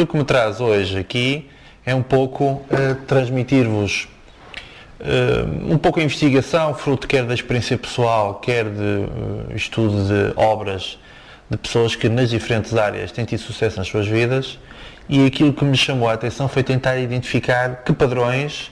[0.00, 1.46] aquilo que me traz hoje aqui
[1.84, 4.08] é um pouco uh, transmitir-vos
[5.00, 10.32] uh, um pouco a investigação, fruto quer da experiência pessoal, quer de uh, estudo de
[10.36, 10.98] obras
[11.50, 14.58] de pessoas que nas diferentes áreas têm tido sucesso nas suas vidas
[15.06, 18.70] e aquilo que me chamou a atenção foi tentar identificar que padrões,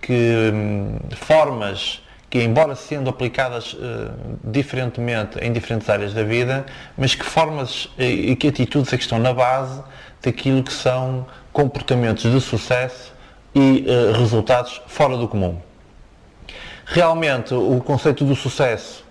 [0.00, 4.10] que um, formas que, embora sendo aplicadas uh,
[4.42, 6.66] diferentemente em diferentes áreas da vida,
[6.98, 9.80] mas que formas e que atitudes é que estão na base
[10.26, 13.14] daquilo que são comportamentos de sucesso
[13.54, 15.56] e uh, resultados fora do comum.
[16.84, 19.04] Realmente, o conceito do sucesso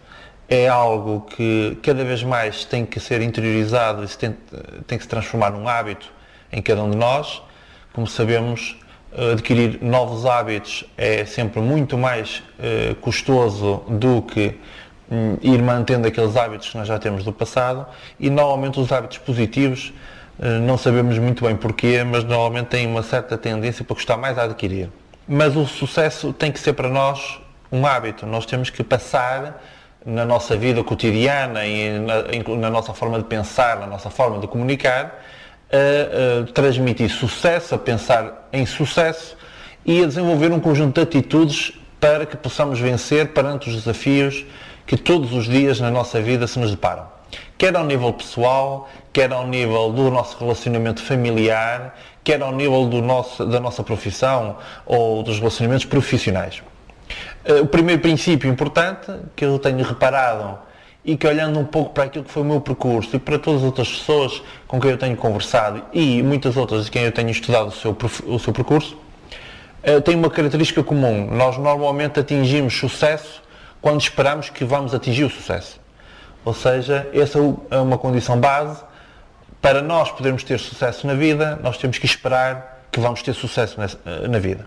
[0.50, 4.36] é algo que cada vez mais tem que ser interiorizado e tem,
[4.86, 6.12] tem que se transformar num hábito
[6.52, 7.42] em cada um de nós.
[7.94, 8.78] Como sabemos,
[9.34, 14.60] adquirir novos hábitos é sempre muito mais uh, custoso do que
[15.10, 17.86] um, ir mantendo aqueles hábitos que nós já temos do passado
[18.20, 19.94] e normalmente os hábitos positivos
[20.40, 24.44] não sabemos muito bem porquê, mas normalmente têm uma certa tendência para custar mais a
[24.44, 24.90] adquirir.
[25.28, 27.40] Mas o sucesso tem que ser para nós
[27.72, 29.62] um hábito, nós temos que passar
[30.06, 34.48] na nossa vida cotidiana e na, na nossa forma de pensar, na nossa forma de
[34.48, 35.24] comunicar,
[35.72, 39.36] a, a transmitir sucesso, a pensar em sucesso
[39.86, 44.46] e a desenvolver um conjunto de atitudes para que possamos vencer perante os desafios
[44.86, 47.15] que todos os dias na nossa vida se nos deparam.
[47.58, 53.02] Quer ao nível pessoal, quer ao nível do nosso relacionamento familiar, quer ao nível do
[53.02, 56.62] nosso, da nossa profissão ou dos relacionamentos profissionais.
[57.46, 60.58] Eh, o primeiro princípio importante que eu tenho reparado
[61.06, 63.62] e que olhando um pouco para aquilo que foi o meu percurso e para todas
[63.62, 67.30] as outras pessoas com quem eu tenho conversado e muitas outras de quem eu tenho
[67.30, 68.98] estudado o seu, o seu percurso,
[69.84, 71.30] uh, tem uma característica comum.
[71.32, 73.44] Nós normalmente atingimos sucesso
[73.80, 75.85] quando esperamos que vamos atingir o sucesso.
[76.46, 77.40] Ou seja, essa
[77.72, 78.82] é uma condição base.
[79.60, 83.78] Para nós podermos ter sucesso na vida, nós temos que esperar que vamos ter sucesso
[84.30, 84.66] na vida.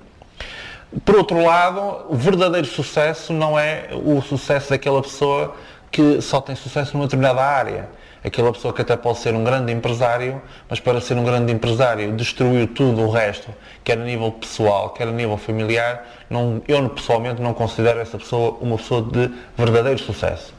[1.05, 5.55] Por outro lado, o verdadeiro sucesso não é o sucesso daquela pessoa
[5.91, 7.89] que só tem sucesso numa determinada área.
[8.25, 12.11] Aquela pessoa que até pode ser um grande empresário, mas para ser um grande empresário
[12.13, 16.05] destruiu tudo o resto, quer a nível pessoal, quer a nível familiar.
[16.29, 20.58] Não, eu pessoalmente não considero essa pessoa uma pessoa de verdadeiro sucesso.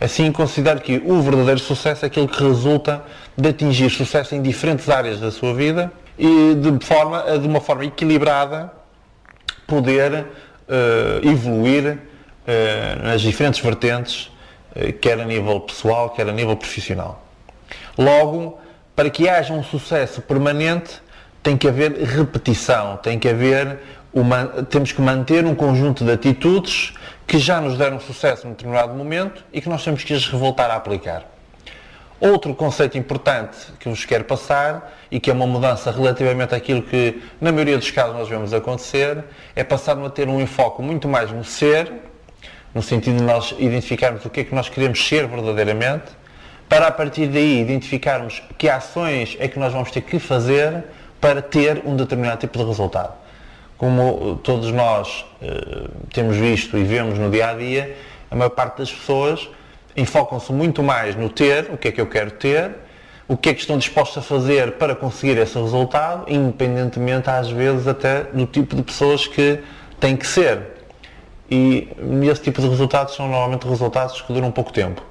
[0.00, 3.04] Assim, considero que o verdadeiro sucesso é aquele que resulta
[3.36, 7.84] de atingir sucesso em diferentes áreas da sua vida e de, forma, de uma forma
[7.84, 8.72] equilibrada
[9.66, 14.30] poder uh, evoluir uh, nas diferentes vertentes
[14.74, 17.24] eh, quer a nível pessoal, quer a nível profissional.
[17.96, 18.58] Logo,
[18.94, 21.00] para que haja um sucesso permanente,
[21.42, 23.78] tem que haver repetição, tem que haver
[24.14, 26.94] uma, temos que manter um conjunto de atitudes
[27.26, 30.70] que já nos deram sucesso num determinado momento e que nós temos que as revoltar
[30.70, 31.24] a aplicar.
[32.20, 37.22] Outro conceito importante que vos quero passar e que é uma mudança relativamente àquilo que
[37.40, 39.24] na maioria dos casos nós vemos acontecer
[39.54, 41.92] é passar a ter um enfoque muito mais no ser
[42.74, 46.10] no sentido de nós identificarmos o que é que nós queremos ser verdadeiramente,
[46.68, 50.82] para a partir daí identificarmos que ações é que nós vamos ter que fazer
[51.20, 53.23] para ter um determinado tipo de resultado.
[53.76, 57.96] Como todos nós uh, temos visto e vemos no dia a dia,
[58.30, 59.48] a maior parte das pessoas
[59.96, 62.72] enfocam-se muito mais no ter, o que é que eu quero ter,
[63.26, 67.86] o que é que estão dispostos a fazer para conseguir esse resultado, independentemente às vezes
[67.86, 69.60] até do tipo de pessoas que
[69.98, 70.74] têm que ser.
[71.50, 71.88] E
[72.30, 75.02] esse tipo de resultados são normalmente resultados que duram pouco tempo.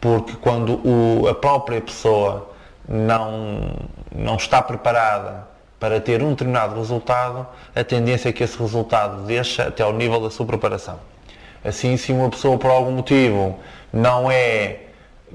[0.00, 2.50] Porque quando o, a própria pessoa
[2.88, 3.72] não,
[4.14, 5.48] não está preparada
[5.80, 10.20] para ter um determinado resultado, a tendência é que esse resultado deixa até ao nível
[10.20, 11.00] da sua preparação.
[11.64, 13.58] Assim, se uma pessoa por algum motivo
[13.92, 14.80] não é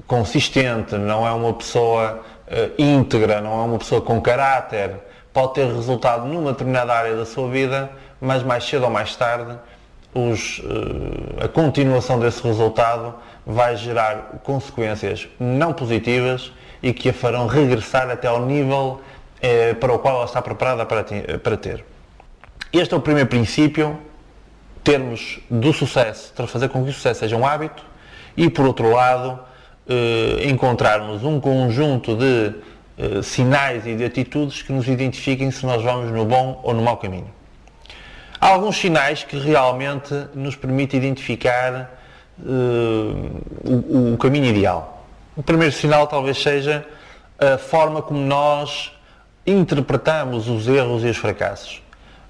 [0.06, 4.92] consistente, não é uma pessoa uh, íntegra, não é uma pessoa com caráter,
[5.32, 7.90] pode ter resultado numa determinada área da sua vida,
[8.20, 9.58] mas mais cedo ou mais tarde
[10.16, 13.14] os, eh, a continuação desse resultado
[13.46, 16.52] vai gerar consequências não positivas
[16.82, 19.00] e que a farão regressar até ao nível
[19.40, 21.04] eh, para o qual ela está preparada para,
[21.42, 21.84] para ter.
[22.72, 23.98] Este é o primeiro princípio,
[24.82, 27.84] termos do sucesso, fazer com que o sucesso seja um hábito
[28.36, 29.38] e, por outro lado,
[29.88, 32.54] eh, encontrarmos um conjunto de
[32.98, 36.82] eh, sinais e de atitudes que nos identifiquem se nós vamos no bom ou no
[36.82, 37.30] mau caminho.
[38.40, 41.98] Há alguns sinais que realmente nos permitem identificar
[42.38, 45.04] uh, o, o caminho ideal.
[45.34, 46.86] O primeiro sinal talvez seja
[47.38, 48.92] a forma como nós
[49.46, 51.82] interpretamos os erros e os fracassos.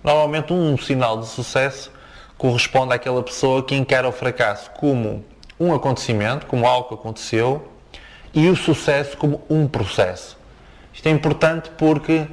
[0.05, 1.91] Normalmente um sinal de sucesso
[2.37, 5.25] corresponde àquela pessoa que encara o fracasso como
[5.59, 7.69] um acontecimento, como algo que aconteceu,
[8.35, 10.37] e o sucesso como um processo.
[10.93, 12.27] Isto é importante porque,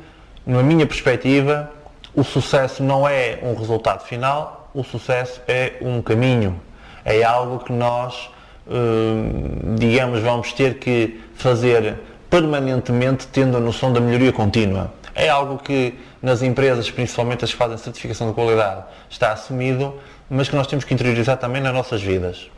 [0.45, 1.71] na minha perspectiva,
[2.13, 6.59] o sucesso não é um resultado final, o sucesso é um caminho.
[7.05, 8.29] É algo que nós,
[8.67, 11.99] hum, digamos, vamos ter que fazer
[12.33, 14.91] permanentemente tendo a noção da melhoria contínua.
[15.13, 19.93] É algo que nas empresas, principalmente as que fazem certificação de qualidade, está assumido,
[20.27, 22.49] mas que nós temos que interiorizar também nas nossas vidas.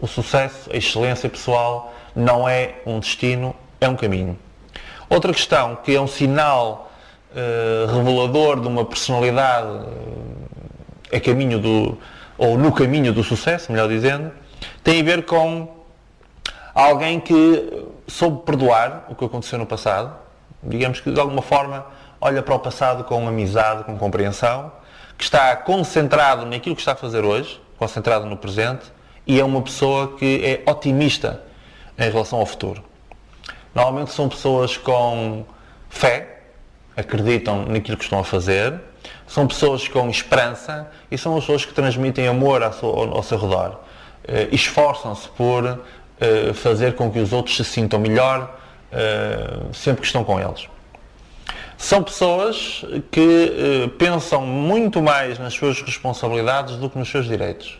[0.00, 4.36] O sucesso, a excelência pessoal não é um destino, é um caminho.
[5.08, 6.90] Outra questão que é um sinal
[7.30, 11.96] uh, revelador de uma personalidade uh, a caminho do,
[12.36, 14.32] ou no caminho do sucesso, melhor dizendo,
[14.82, 15.81] tem a ver com
[16.74, 20.14] alguém que soube perdoar o que aconteceu no passado,
[20.62, 21.86] digamos que de alguma forma
[22.20, 24.72] olha para o passado com amizade, com compreensão,
[25.18, 28.92] que está concentrado naquilo que está a fazer hoje, concentrado no presente,
[29.26, 31.42] e é uma pessoa que é otimista
[31.98, 32.82] em relação ao futuro.
[33.74, 35.44] Normalmente são pessoas com
[35.88, 36.42] fé,
[36.96, 38.80] acreditam naquilo que estão a fazer,
[39.26, 43.80] são pessoas com esperança e são pessoas que transmitem amor ao seu, redor.
[44.22, 45.80] Uh, Esforçam-se por
[46.22, 48.58] uh, fazer com que os outros se sintam melhor
[48.92, 50.68] uh, sempre que estão com eles.
[51.76, 57.76] São pessoas que pensam muito mais nas suas responsabilidades do que nos seus direitos.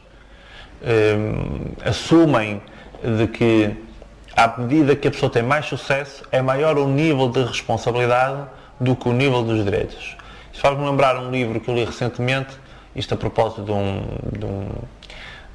[1.84, 2.60] assumem
[3.00, 3.76] de que
[4.36, 8.42] à medida que a pessoa tem mais sucesso, é maior o nível de responsabilidade
[8.80, 10.16] do que o nível dos direitos.
[10.52, 12.56] Isto faz-me lembrar um livro que eu li recentemente,
[12.94, 14.02] isto a propósito de um,
[14.32, 14.68] de um,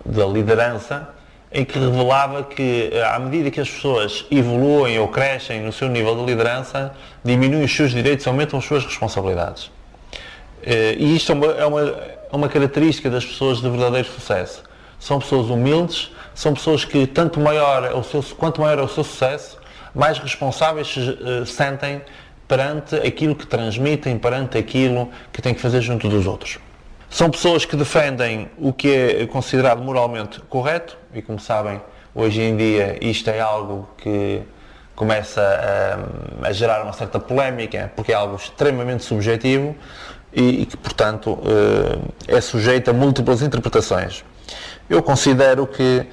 [0.06, 1.10] da liderança,
[1.52, 6.16] em que revelava que à medida que as pessoas evoluem ou crescem no seu nível
[6.16, 9.72] de liderança, diminuem os seus direitos, aumentam as suas responsabilidades.
[10.62, 14.64] Eh, e isto é uma, é uma, é uma característica das pessoas de verdadeiro sucesso.
[15.00, 18.88] São pessoas humildes, são pessoas que tanto maior é o seu, quanto maior é o
[18.88, 19.58] seu sucesso,
[19.96, 22.02] mais responsáveis se uh, sentem
[22.48, 26.60] perante aquilo que transmitem, perante aquilo que têm que fazer junto dos outros.
[27.10, 31.82] São pessoas que defendem o que é considerado moralmente correto e, como sabem,
[32.14, 34.42] hoje em dia isto é algo que
[34.96, 39.76] começa a, a gerar uma certa polémica, porque é algo extremamente subjetivo
[40.34, 44.26] e, e que, portanto, uh, é sujeito a múltiplas interpretações.
[44.90, 46.06] Eu considero que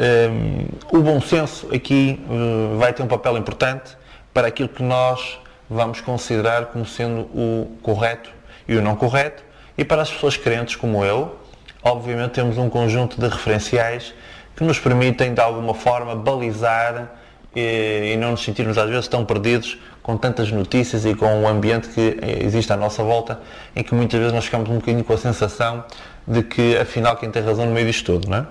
[0.00, 3.96] um, o bom senso aqui uh, vai ter um papel importante
[4.32, 5.38] para aquilo que nós
[5.68, 8.30] vamos considerar como sendo o correto
[8.66, 9.44] e o não correto,
[9.80, 11.36] e para as pessoas crentes como eu,
[11.82, 14.12] obviamente temos um conjunto de referenciais
[14.54, 17.12] que nos permitem de alguma forma balizar
[17.56, 21.48] e, e não nos sentirmos às vezes tão perdidos com tantas notícias e com o
[21.48, 23.40] ambiente que existe à nossa volta,
[23.74, 25.82] em que muitas vezes nós ficamos um bocadinho com a sensação
[26.28, 28.46] de que afinal quem tem razão no meio disto tudo, não é?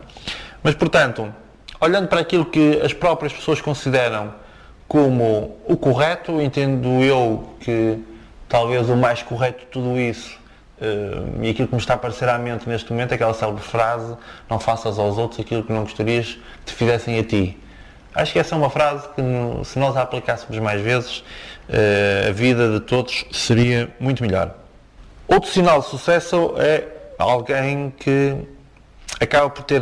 [0.63, 1.31] Mas, portanto,
[1.79, 4.33] olhando para aquilo que as próprias pessoas consideram
[4.87, 7.99] como o correto, entendo eu que
[8.47, 10.38] talvez o mais correto de tudo isso
[10.81, 13.63] uh, e aquilo que me está a aparecer à mente neste momento é aquela célebre
[13.63, 14.15] frase
[14.49, 17.57] não faças aos outros aquilo que não gostarias que te fizessem a ti.
[18.13, 19.21] Acho que essa é uma frase que
[19.65, 24.55] se nós a aplicássemos mais vezes uh, a vida de todos seria muito melhor.
[25.27, 28.35] Outro sinal de sucesso é alguém que
[29.19, 29.81] acaba por, ter,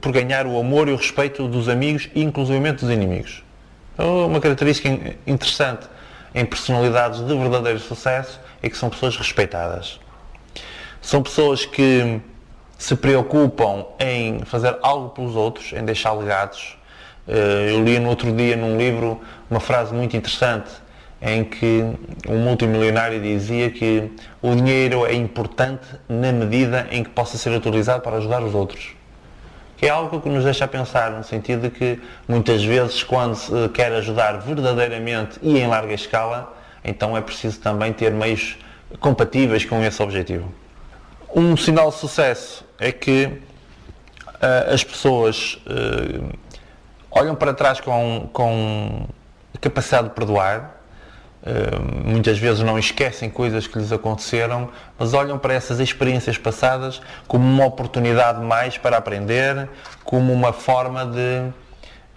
[0.00, 3.44] por ganhar o amor e o respeito dos amigos e inclusive dos inimigos.
[3.96, 4.88] É uma característica
[5.26, 5.86] interessante
[6.34, 10.00] em personalidades de verdadeiro sucesso é que são pessoas respeitadas.
[11.08, 12.20] São pessoas que
[12.76, 16.76] se preocupam em fazer algo pelos outros, em deixar legados.
[17.26, 19.18] Eh, eu li no outro dia num livro
[19.50, 20.70] uma frase muito interessante
[21.22, 21.82] em que
[22.28, 24.12] um multimilionário dizia que
[24.42, 28.94] o dinheiro é importante na medida em que possa ser utilizado para ajudar os outros.
[29.78, 31.98] Que é algo que nos deixa a pensar, no sentido de que
[32.28, 37.94] muitas vezes, quando se quer ajudar verdadeiramente e em larga escala, então é preciso também
[37.94, 38.58] ter meios
[39.00, 40.52] compatíveis com esse objetivo.
[41.34, 46.32] Um sinal de sucesso é que uh, as pessoas uh,
[47.10, 49.06] olham para trás com, com
[49.60, 50.76] capacidade de perdoar,
[52.04, 54.68] muitas vezes não esquecem coisas que lhes aconteceram,
[54.98, 59.68] mas olham para essas experiências passadas como uma oportunidade mais para aprender,
[60.04, 61.48] como uma forma de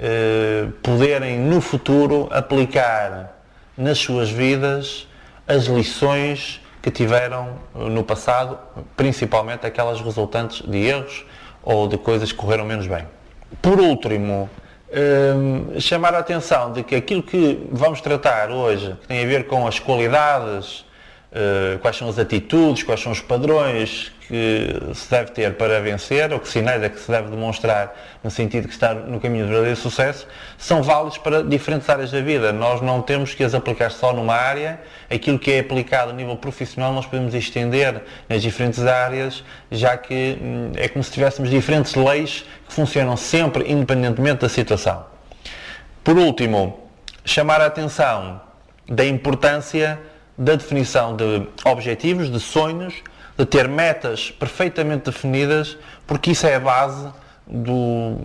[0.01, 3.37] uh, poderem no futuro aplicar
[3.77, 5.07] nas suas vidas
[5.47, 8.57] as lições que tiveram no passado,
[8.95, 11.25] principalmente aquelas resultantes de erros
[11.63, 13.05] ou de coisas que correram menos bem.
[13.61, 14.49] Por último,
[14.91, 19.47] um, chamar a atenção de que aquilo que vamos tratar hoje, que tem a ver
[19.47, 20.85] com as qualidades
[21.31, 26.31] uh, quais são as atitudes, quais são os padrões que se deve ter para vencer,
[26.31, 29.49] ou que sinais é que se deve demonstrar no sentido que está no caminho de
[29.49, 30.25] verdadeiro sucesso,
[30.57, 32.53] são válidos para diferentes áreas da vida.
[32.53, 36.37] Nós não temos que as aplicar só numa área, aquilo que é aplicado a nível
[36.37, 41.95] profissional nós podemos estender nas diferentes áreas, já que hum, é como se tivéssemos diferentes
[41.95, 45.05] leis que funcionam sempre independentemente da situação.
[46.03, 46.89] Por último,
[47.25, 48.41] chamar a atenção
[48.87, 49.99] da importância
[50.41, 52.95] da definição de objetivos, de sonhos,
[53.37, 57.07] de ter metas perfeitamente definidas, porque isso é a base
[57.45, 58.15] do,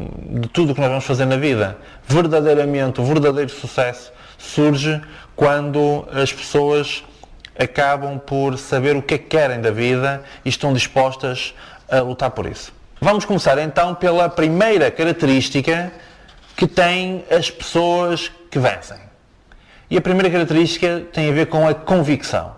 [0.40, 1.76] de tudo o que nós vamos fazer na vida.
[2.08, 4.98] Verdadeiramente, o verdadeiro sucesso surge
[5.34, 7.04] quando as pessoas
[7.58, 11.52] acabam por saber o que é que querem da vida e estão dispostas
[11.86, 12.72] a lutar por isso.
[12.98, 15.92] Vamos começar então pela primeira característica
[16.56, 19.06] que têm as pessoas que vencem.
[19.88, 22.52] E a primeira característica tem a ver com a convicção.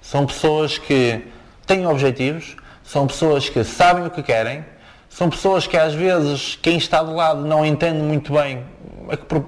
[0.00, 1.24] São pessoas que
[1.66, 4.64] têm objetivos, são pessoas que sabem o que querem,
[5.08, 8.62] são pessoas que às vezes quem está do lado não entende muito bem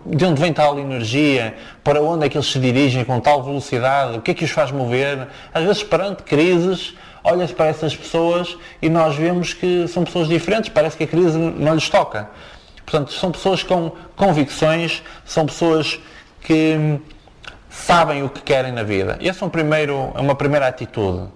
[0.07, 4.19] de onde vem tal energia, para onde é que eles se dirigem com tal velocidade,
[4.19, 5.29] o que é que os faz mover.
[5.53, 10.71] Às vezes, perante crises, olha-se para essas pessoas e nós vemos que são pessoas diferentes,
[10.71, 12.31] parece que a crise não lhes toca.
[12.87, 16.01] Portanto, são pessoas com convicções, são pessoas
[16.41, 16.99] que
[17.71, 19.17] sabem o que querem na vida.
[19.23, 21.29] Essa é, um primeiro, é uma primeira atitude.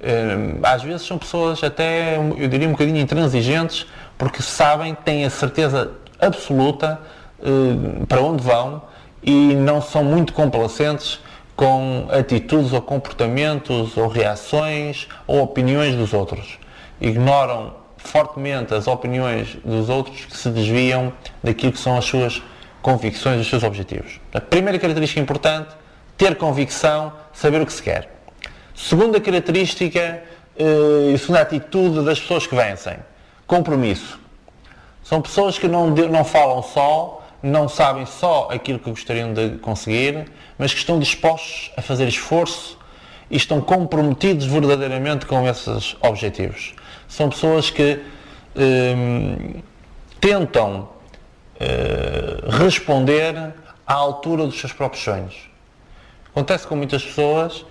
[0.00, 3.86] Eh, às vezes são pessoas até, eu diria, um bocadinho intransigentes,
[4.18, 7.00] porque sabem, têm a certeza absoluta
[7.42, 8.82] eh, para onde vão
[9.22, 11.20] e não são muito complacentes
[11.54, 16.58] com atitudes ou comportamentos ou reações ou opiniões dos outros.
[17.00, 21.12] Ignoram fortemente as opiniões dos outros que se desviam
[21.42, 22.42] daquilo que são as suas
[22.84, 24.20] convicções, os seus objetivos.
[24.34, 25.74] A primeira característica importante,
[26.18, 28.10] ter convicção, saber o que se quer.
[28.74, 30.22] Segunda característica
[30.54, 32.98] eh, e segunda atitude das pessoas que vencem,
[33.46, 34.20] compromisso.
[35.02, 40.30] São pessoas que não, não falam só, não sabem só aquilo que gostariam de conseguir,
[40.58, 42.78] mas que estão dispostos a fazer esforço
[43.30, 46.74] e estão comprometidos verdadeiramente com esses objetivos.
[47.08, 47.98] São pessoas que
[48.54, 49.62] eh,
[50.20, 50.92] tentam
[52.50, 53.54] responder
[53.86, 55.50] à altura dos seus próprios sonhos.
[56.34, 57.64] Acontece com muitas pessoas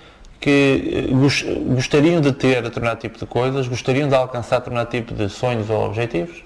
[0.43, 5.29] que eh, gostariam de ter determinado tipo de coisas, gostariam de alcançar determinado tipo de
[5.29, 6.43] sonhos ou objetivos,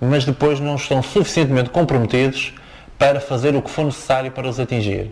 [0.00, 2.52] mas depois não estão suficientemente comprometidos
[2.96, 5.10] para fazer o que for necessário para os atingir.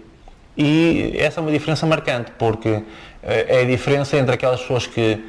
[0.57, 2.83] E essa é uma diferença marcante, porque
[3.23, 5.25] eh, é a diferença entre aquelas pessoas que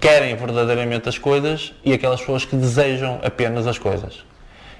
[0.00, 4.24] querem verdadeiramente as coisas e aquelas pessoas que desejam apenas as coisas.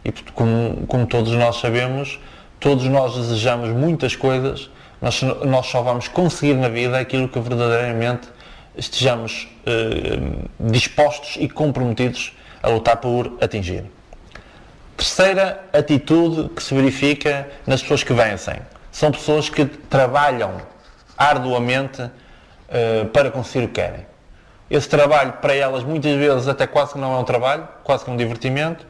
[0.06, 2.20] E como, como todos nós sabemos,
[2.60, 4.70] todos nós desejamos muitas coisas,
[5.02, 8.28] nós, só vamos conseguir na vida aquilo que verdadeiramente
[8.76, 10.20] estejamos eh,
[10.60, 12.32] dispostos e comprometidos
[12.62, 13.84] a lutar por atingir.
[14.96, 18.54] Terceira atitude que se verifica nas pessoas que vencem.
[18.92, 20.56] São pessoas que trabalham
[21.18, 24.06] arduamente uh, para conseguir o que querem.
[24.70, 28.10] Esse trabalho, para elas, muitas vezes até quase que não é um trabalho, quase que
[28.10, 28.86] um divertimento,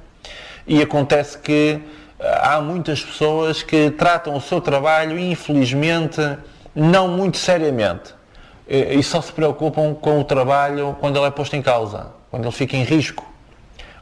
[0.67, 1.81] e acontece que
[2.21, 6.21] há muitas pessoas que tratam o seu trabalho, infelizmente,
[6.75, 8.15] não muito seriamente.
[8.69, 12.53] E só se preocupam com o trabalho quando ele é posto em causa, quando ele
[12.53, 13.25] fica em risco.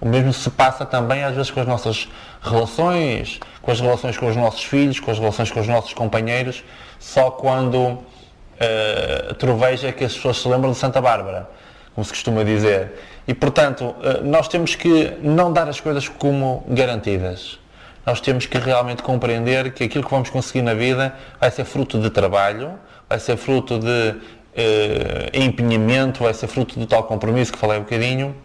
[0.01, 2.09] O mesmo se passa também às vezes com as nossas
[2.43, 6.65] relações, com as relações com os nossos filhos, com as relações com os nossos companheiros,
[6.99, 11.49] só quando uh, troveja que as pessoas se lembram de Santa Bárbara,
[11.95, 12.93] como se costuma dizer.
[13.27, 17.59] E portanto, uh, nós temos que não dar as coisas como garantidas
[18.07, 21.99] nós temos que realmente compreender que aquilo que vamos conseguir na vida vai ser fruto
[21.99, 22.79] de trabalho,
[23.09, 24.15] vai ser fruto de
[24.55, 28.37] eh, empenhamento, vai ser fruto do tal compromisso que falei um bocadinho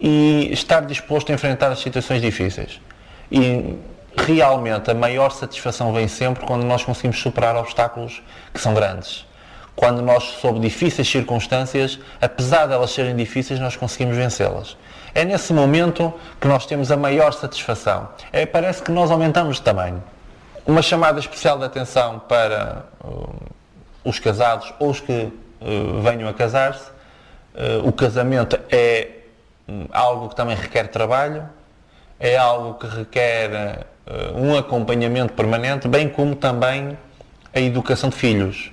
[0.00, 2.80] e estar disposto a enfrentar as situações difíceis.
[3.30, 3.76] E
[4.16, 8.22] realmente a maior satisfação vem sempre quando nós conseguimos superar obstáculos
[8.54, 9.26] que são grandes.
[9.74, 14.76] Quando nós, sob difíceis circunstâncias, apesar de elas serem difíceis, nós conseguimos vencê-las.
[15.14, 18.08] É nesse momento que nós temos a maior satisfação.
[18.32, 20.02] É, parece que nós aumentamos de tamanho.
[20.66, 23.34] Uma chamada especial de atenção para uh,
[24.04, 26.90] os casados ou os que uh, venham a casar-se.
[27.54, 29.08] Uh, o casamento é
[29.68, 31.48] um, algo que também requer trabalho,
[32.18, 33.86] é algo que requer
[34.34, 36.98] um acompanhamento permanente, bem como também
[37.54, 38.72] a educação de filhos.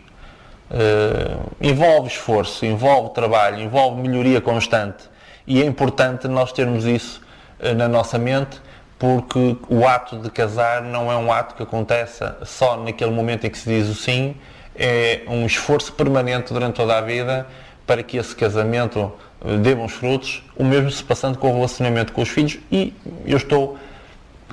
[0.69, 5.05] Uh, envolve esforço, envolve trabalho, envolve melhoria constante.
[5.45, 7.21] E é importante nós termos isso
[7.59, 8.59] uh, na nossa mente
[8.99, 13.49] porque o ato de casar não é um ato que aconteça só naquele momento em
[13.49, 14.35] que se diz o sim,
[14.75, 17.47] é um esforço permanente durante toda a vida
[17.85, 19.11] para que esse casamento
[19.45, 22.59] eh, dê bons frutos, o mesmo se passando com o relacionamento com os filhos.
[22.71, 22.93] E
[23.25, 23.77] eu estou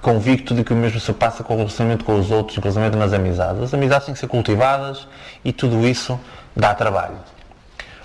[0.04, 3.14] convicto de que o mesmo se passa com o relacionamento com os outros, inclusive nas
[3.14, 3.62] amizades.
[3.62, 5.08] As amizades têm que ser cultivadas
[5.42, 6.20] e tudo isso
[6.54, 7.16] dá trabalho.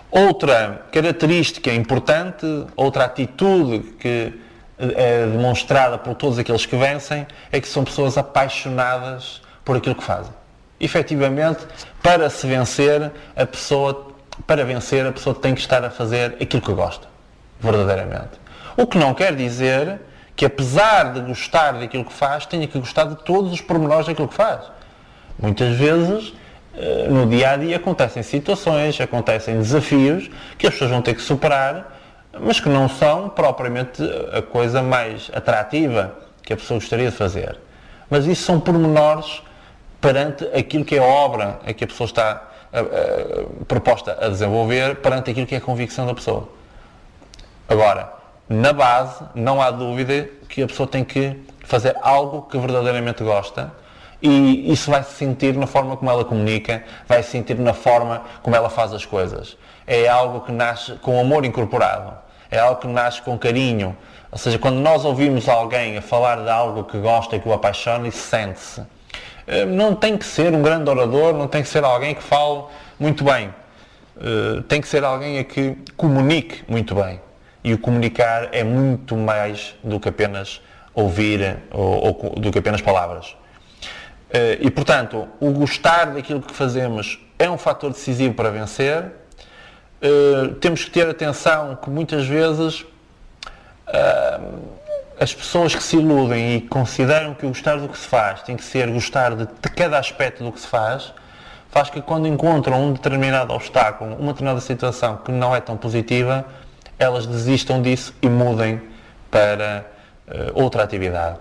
[0.09, 4.33] Outra característica importante, outra atitude que
[4.79, 10.03] é demonstrada por todos aqueles que vencem, é que são pessoas apaixonadas por aquilo que
[10.03, 10.33] fazem.
[10.79, 11.59] Efetivamente,
[12.01, 14.13] para se vencer, a pessoa,
[14.47, 17.07] para vencer, a pessoa tem que estar a fazer aquilo que gosta,
[17.59, 18.39] verdadeiramente.
[18.77, 19.99] O que não quer dizer
[20.39, 24.29] que apesar de gostar daquilo que faz, tenha que gostar de todos os pormenores daquilo
[24.29, 24.61] que faz.
[25.37, 26.33] Muitas vezes,
[26.77, 31.21] eh, no dia a dia, acontecem situações, acontecem desafios que as pessoas vão ter que
[31.21, 31.99] superar
[32.39, 37.57] mas que não são propriamente a coisa mais atrativa que a pessoa gostaria de fazer.
[38.09, 39.41] Mas isso são pormenores
[39.99, 44.29] perante aquilo que é a obra a que a pessoa está a, a, proposta a
[44.29, 46.47] desenvolver, perante aquilo que é a convicção da pessoa.
[47.67, 48.18] Agora,
[48.49, 53.71] na base, não há dúvida que a pessoa tem que fazer algo que verdadeiramente gosta
[54.21, 58.23] e isso vai se sentir na forma como ela comunica, vai se sentir na forma
[58.43, 59.57] como ela faz as coisas.
[59.87, 62.13] É algo que nasce com amor incorporado,
[62.51, 63.95] é algo que nasce com carinho.
[64.31, 67.53] Ou seja, quando nós ouvimos alguém a falar de algo que gosta e que o
[67.53, 68.83] apaixona, isso sente-se.
[69.47, 72.63] Eh, não tem que ser um grande orador, não tem que ser alguém que fale
[72.99, 73.53] muito bem.
[74.21, 77.19] Eh, tem que ser alguém a que comunique muito bem.
[77.63, 80.61] E o comunicar é muito mais do que apenas
[80.93, 83.35] ouvir ou, ou do que apenas palavras.
[84.31, 89.05] Eh, e, portanto, o gostar daquilo que fazemos é um fator decisivo para vencer.
[90.01, 92.85] Eh, temos que ter atenção que muitas vezes
[95.19, 98.55] as pessoas que se iludem e consideram que o gostar do que se faz tem
[98.55, 101.11] que ser gostar de, de cada aspecto do que se faz,
[101.69, 106.45] faz que quando encontram um determinado obstáculo, uma determinada situação que não é tão positiva,
[106.99, 108.81] elas desistam disso e mudem
[109.31, 109.85] para
[110.27, 111.39] uh, outra atividade.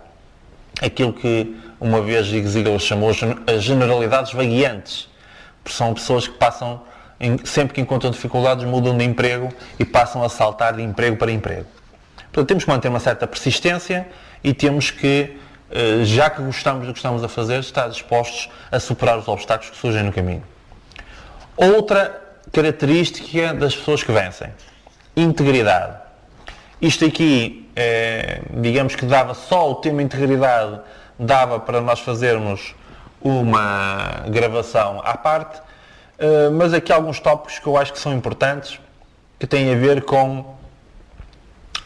[0.81, 5.09] Aquilo que uma vez Zig Ziglar chamou as generalidades vagueantes,
[5.67, 6.83] são pessoas que passam,
[7.21, 11.31] em, sempre que encontram dificuldades, mudam de emprego e passam a saltar de emprego para
[11.31, 11.67] emprego.
[12.17, 14.07] Portanto, temos que manter uma certa persistência
[14.43, 15.37] e temos que,
[15.71, 19.71] eh, já que gostamos do que estamos a fazer, estar dispostos a superar os obstáculos
[19.71, 20.43] que surgem no caminho.
[21.57, 24.49] Outra característica das pessoas que vencem,
[25.21, 25.97] integridade.
[26.81, 30.81] Isto aqui, é, digamos que dava só o tema integridade
[31.19, 32.75] dava para nós fazermos
[33.21, 35.61] uma gravação à parte,
[36.19, 38.79] eh, mas aqui alguns tópicos que eu acho que são importantes,
[39.39, 40.55] que têm a ver com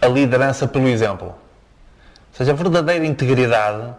[0.01, 1.29] a liderança pelo exemplo.
[1.29, 3.95] Ou seja, a verdadeira integridade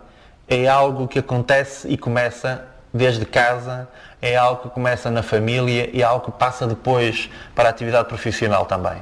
[0.48, 3.88] é algo que acontece e começa desde casa,
[4.22, 8.08] é algo que começa na família e é algo que passa depois para a atividade
[8.08, 9.02] profissional também.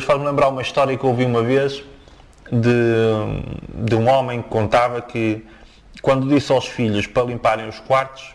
[0.00, 1.82] Faz-me lembrar uma história que ouvi uma vez
[2.50, 5.44] de, de um homem que contava que
[6.00, 8.34] quando disse aos filhos para limparem os quartos,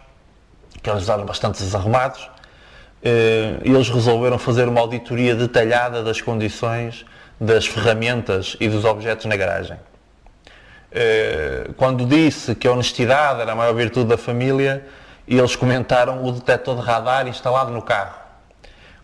[0.81, 2.29] que eles eram bastante desarrumados,
[3.03, 7.05] eh, eles resolveram fazer uma auditoria detalhada das condições
[7.39, 9.77] das ferramentas e dos objetos na garagem.
[10.91, 14.85] Eh, quando disse que a honestidade era a maior virtude da família,
[15.27, 18.28] eles comentaram o detector de radar instalado no carro.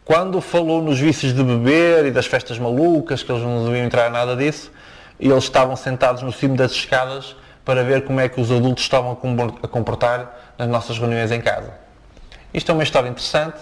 [0.06, 4.12] Quando falou nos vícios de beber e das festas malucas, que eles não deviam entrar
[4.12, 4.72] nada disso,
[5.20, 8.84] e eles estavam sentados no cimo das escadas para ver como é que os adultos
[8.84, 9.14] estavam
[9.64, 11.74] a comportar nas nossas reuniões em casa.
[12.54, 13.58] Isto é uma história interessante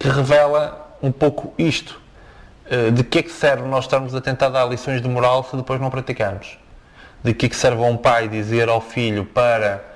[0.00, 2.00] que revela um pouco isto.
[2.68, 5.56] Eh, de que é que serve nós estarmos a tentar dar lições de moral se
[5.56, 6.58] depois não praticamos?
[7.22, 9.91] De que é que serve a um pai dizer ao filho para,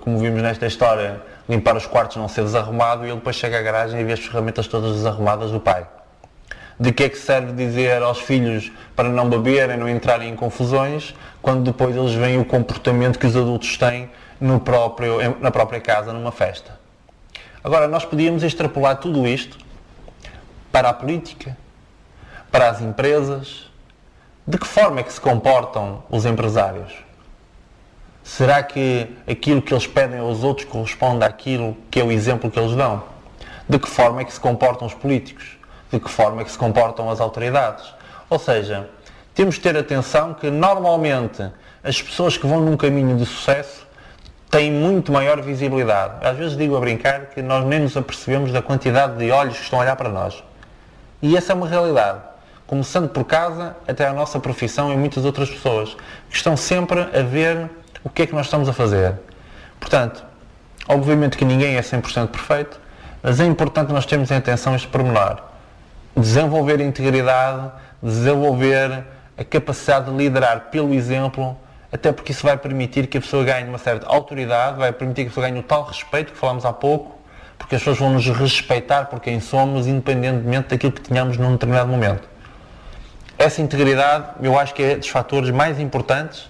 [0.00, 3.62] como vimos nesta história, limpar os quartos não ser desarrumado e ele depois chega à
[3.62, 5.86] garagem e vê as ferramentas todas desarrumadas do pai?
[6.80, 11.14] de que é que serve dizer aos filhos para não beberem, não entrarem em confusões,
[11.42, 16.12] quando depois eles veem o comportamento que os adultos têm no próprio, na própria casa,
[16.12, 16.78] numa festa.
[17.64, 19.58] Agora, nós podíamos extrapolar tudo isto
[20.70, 21.56] para a política,
[22.50, 23.68] para as empresas.
[24.46, 26.92] De que forma é que se comportam os empresários?
[28.28, 32.58] Será que aquilo que eles pedem aos outros corresponde àquilo que é o exemplo que
[32.58, 33.02] eles dão?
[33.68, 35.58] De que forma é que se comportam os políticos?
[35.90, 37.84] de que forma é que se comportam as autoridades.
[38.28, 38.88] Ou seja,
[39.34, 41.50] temos de ter atenção que normalmente
[41.82, 43.86] as pessoas que vão num caminho de sucesso
[44.50, 46.26] têm muito maior visibilidade.
[46.26, 49.62] Às vezes digo a brincar que nós nem nos apercebemos da quantidade de olhos que
[49.62, 50.42] estão a olhar para nós.
[51.22, 52.20] E essa é uma realidade.
[52.66, 55.96] Começando por casa até a nossa profissão e muitas outras pessoas
[56.28, 57.70] que estão sempre a ver
[58.04, 59.14] o que é que nós estamos a fazer.
[59.78, 60.24] Portanto,
[60.88, 62.80] Obviamente que ninguém é 100% perfeito,
[63.22, 65.42] mas é importante nós termos em atenção este pormenor.
[66.16, 67.70] Desenvolver a integridade,
[68.02, 69.04] desenvolver
[69.36, 71.54] a capacidade de liderar pelo exemplo,
[71.92, 75.26] até porque isso vai permitir que a pessoa ganhe uma certa autoridade, vai permitir que
[75.26, 77.18] a pessoa ganhe o tal respeito que falámos há pouco,
[77.58, 81.90] porque as pessoas vão nos respeitar por quem somos, independentemente daquilo que tenhamos num determinado
[81.90, 82.26] momento.
[83.36, 86.48] Essa integridade, eu acho que é dos fatores mais importantes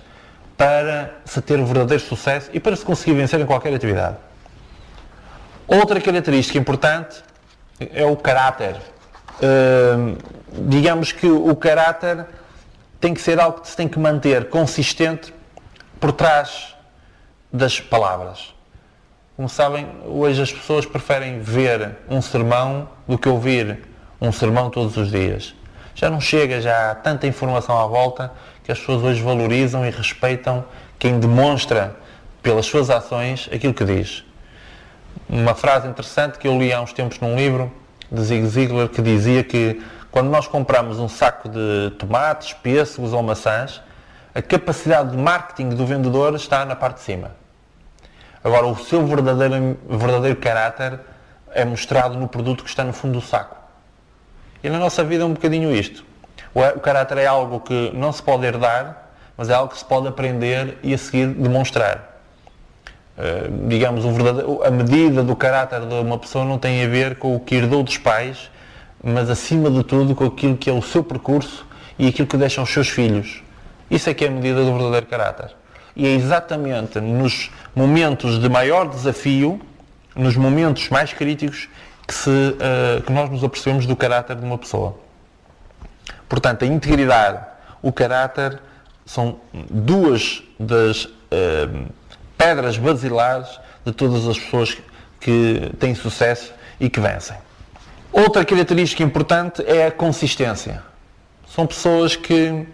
[0.59, 4.16] para se ter verdadeiro sucesso e para se conseguir vencer em qualquer atividade.
[5.68, 7.23] Outra característica importante
[7.79, 8.75] é o caráter.
[9.40, 10.18] Uh,
[10.68, 12.27] digamos que o caráter
[13.01, 15.33] tem que ser algo que se tem que manter consistente
[16.01, 16.75] por trás
[17.53, 18.53] das palavras.
[19.37, 23.79] Como sabem, hoje as pessoas preferem ver um sermão do que ouvir
[24.21, 25.55] um sermão todos os dias.
[25.94, 28.33] Já não chega, já há tanta informação à volta
[28.68, 30.62] que as pessoas hoje valorizam e respeitam
[30.98, 31.96] quem demonstra
[32.42, 34.22] pelas suas ações aquilo que diz.
[35.26, 37.72] Uma frase interessante que eu li há uns tempos num livro
[38.12, 43.22] de Zig Ziglar que dizia que quando nós compramos um saco de tomates, pêssegos ou
[43.22, 43.81] maçãs,
[44.35, 47.31] a capacidade de marketing do vendedor está na parte de cima.
[48.44, 51.00] Agora, o seu verdadeiro, verdadeiro caráter
[51.54, 53.57] é mostrado no produto que está no fundo do saco.
[54.62, 56.08] E na nossa vida é um bocadinho isto.
[56.54, 60.08] O, caráter é algo que não se pode herdar, mas é algo que se pode
[60.08, 62.20] aprender e a seguir demonstrar.
[63.16, 64.04] Uh, digamos,
[64.64, 67.82] a medida do caráter de uma pessoa não tem a ver com o que herdou
[67.82, 68.50] dos pais,
[69.02, 71.66] mas acima de tudo com aquilo que é o seu percurso
[71.98, 73.42] e aquilo que deixam os seus filhos.
[73.90, 75.50] Isso é que é a medida do verdadeiro caráter.
[75.96, 79.61] E é exatamente nos momentos de maior desafio,
[80.14, 81.68] nos momentos mais críticos,
[82.06, 84.96] que, se, uh, que nós nos apercebemos do caráter de uma pessoa.
[86.29, 87.45] Portanto, a integridade,
[87.81, 88.61] o caráter,
[89.07, 91.87] são duas das uh,
[92.37, 93.49] pedras basilares
[93.85, 94.77] de todas as pessoas
[95.19, 97.37] que têm sucesso e que vencem.
[98.12, 100.83] Outra característica importante é a consistência.
[101.47, 102.67] São pessoas que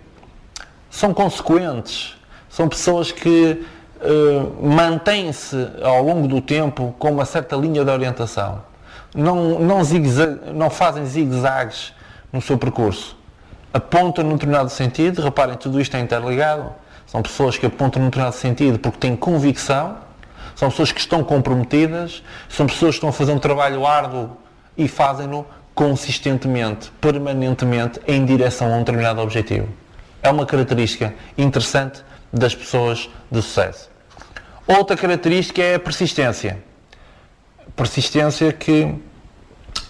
[0.91, 2.17] são consequentes,
[2.49, 3.65] são pessoas que
[4.01, 8.63] uh, mantêm-se ao longo do tempo com uma certa linha de orientação.
[9.15, 9.81] Não, não,
[10.53, 11.93] não fazem zigue-zagues
[12.33, 13.17] no seu percurso.
[13.75, 16.73] Apontam num determinado sentido, reparem, tudo isto é interligado.
[17.09, 19.99] São pessoas que apontam num determinado sentido porque têm convicção,
[20.55, 24.37] são pessoas que estão comprometidas, são pessoas que estão a fazer um trabalho árduo
[24.79, 29.69] e fazem-no consistentemente, permanentemente, em direção a um determinado objetivo.
[30.23, 33.91] É uma característica interessante das pessoas de sucesso.
[34.69, 36.63] Outra característica é a persistência.
[37.75, 38.95] Persistência que,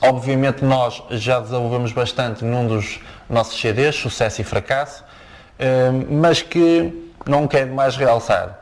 [0.00, 5.04] obviamente, nós já desenvolvemos bastante num dos nossos CDs, Sucesso e Fracasso,
[5.58, 8.58] eh, mas que não quero mais realçar.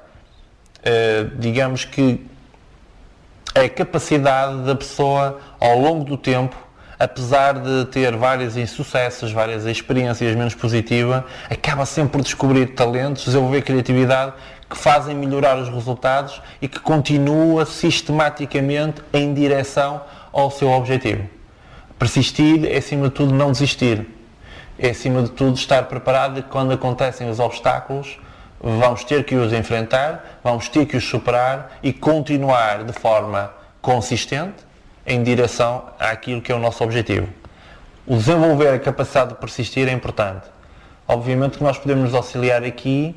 [0.84, 2.26] Eh, digamos que
[3.54, 6.56] é a capacidade da pessoa, ao longo do tempo,
[6.98, 13.62] apesar de ter vários insucessos, várias experiências menos positivas, acaba sempre por descobrir talentos, desenvolver
[13.62, 14.32] criatividade
[14.70, 20.00] que fazem melhorar os resultados e que continua sistematicamente em direção
[20.32, 21.28] ao seu objetivo.
[21.98, 24.06] Persistir é, acima de tudo, não desistir.
[24.82, 28.18] É, acima de tudo, estar preparado e quando acontecem os obstáculos,
[28.60, 34.56] vamos ter que os enfrentar, vamos ter que os superar e continuar de forma consistente
[35.06, 37.28] em direção àquilo que é o nosso objetivo.
[38.04, 40.48] O desenvolver a capacidade de persistir é importante.
[41.06, 43.14] Obviamente que nós podemos nos auxiliar aqui,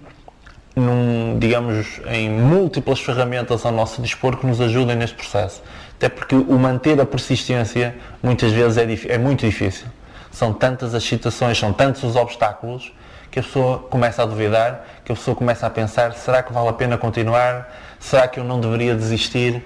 [0.76, 5.64] num, digamos, em múltiplas ferramentas ao nosso dispor que nos ajudem neste processo.
[5.96, 9.88] Até porque o manter a persistência muitas vezes é, é muito difícil.
[10.36, 12.92] São tantas as situações, são tantos os obstáculos
[13.32, 16.68] que a pessoa começa a duvidar, que a pessoa começa a pensar: será que vale
[16.68, 17.74] a pena continuar?
[18.02, 19.64] Será que eu não deveria desistir?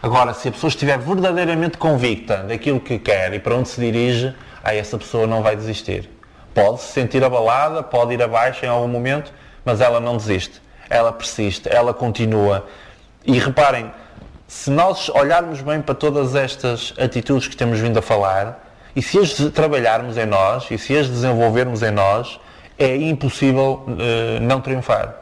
[0.00, 4.32] Agora, se a pessoa estiver verdadeiramente convicta daquilo que quer e para onde se dirige,
[4.62, 6.08] aí essa pessoa não vai desistir.
[6.54, 9.32] Pode se sentir abalada, pode ir abaixo em algum momento,
[9.64, 10.62] mas ela não desiste.
[10.88, 12.68] Ela persiste, ela continua.
[13.26, 13.90] E reparem,
[14.46, 19.18] se nós olharmos bem para todas estas atitudes que temos vindo a falar, e se
[19.18, 22.40] as trabalharmos em nós, e se as desenvolvermos em nós,
[22.78, 25.14] é impossível uh, não triunfar.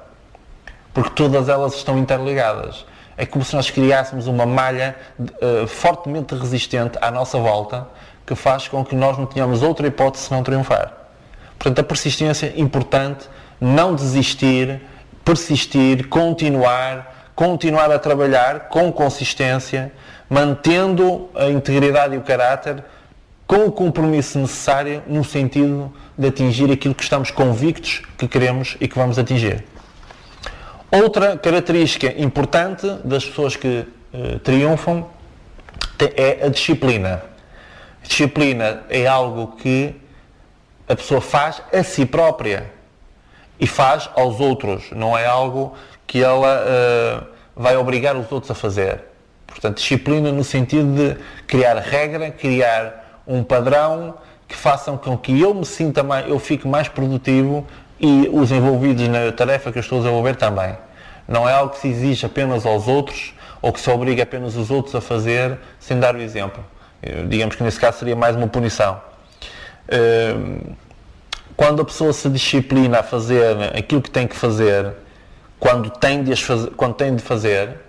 [0.93, 2.85] Porque todas elas estão interligadas
[3.17, 7.89] é como se nós criássemos uma malha uh, fortemente resistente à nossa volta
[8.27, 10.93] que faz com que nós não tenhamos outra hipótese senão triunfar.
[11.59, 13.29] Portanto, a persistência é importante,
[13.61, 14.83] não desistir,
[15.25, 19.93] persistir, continuar, continuar a trabalhar com consistência,
[20.29, 22.85] mantendo a integridade e o caráter,
[23.47, 28.89] com o compromisso necessário no sentido de atingir aquilo que estamos convictos que queremos e
[28.89, 29.65] que vamos atingir.
[30.91, 35.07] Outra característica importante das pessoas que uh, triunfam
[36.17, 37.23] é a disciplina.
[38.03, 39.95] Disciplina é algo que
[40.89, 42.71] a pessoa faz a si própria
[43.59, 45.75] e faz aos outros, não é algo
[46.07, 49.01] que ela uh, vai obrigar os outros a fazer.
[49.47, 54.15] Portanto, disciplina no sentido de criar regra, criar um padrão
[54.47, 57.67] que façam com que eu me sinta mais, eu fique mais produtivo
[57.99, 60.77] e os envolvidos na tarefa que eu estou a desenvolver também.
[61.27, 64.71] Não é algo que se exige apenas aos outros ou que se obriga apenas os
[64.71, 66.65] outros a fazer sem dar o exemplo.
[67.03, 69.01] Eh, digamos que nesse caso seria mais uma punição.
[69.89, 70.75] Ehm,
[71.57, 74.93] quando a pessoa se disciplina a fazer aquilo que tem que fazer,
[75.59, 77.81] quando tem de, fazer, quando tem de fazer,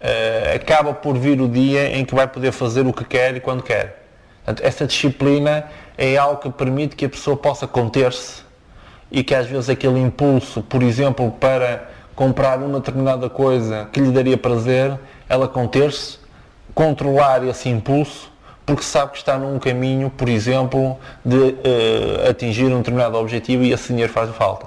[0.00, 3.40] eh, acaba por vir o dia em que vai poder fazer o que quer e
[3.40, 4.01] quando quer.
[4.44, 5.64] Portanto, essa disciplina
[5.96, 8.42] é algo que permite que a pessoa possa conter-se
[9.10, 14.10] e que às vezes aquele impulso, por exemplo, para comprar uma determinada coisa que lhe
[14.10, 16.18] daria prazer, ela conter-se,
[16.74, 18.32] controlar esse impulso,
[18.64, 23.72] porque sabe que está num caminho, por exemplo, de uh, atingir um determinado objetivo e
[23.72, 24.66] esse dinheiro faz falta.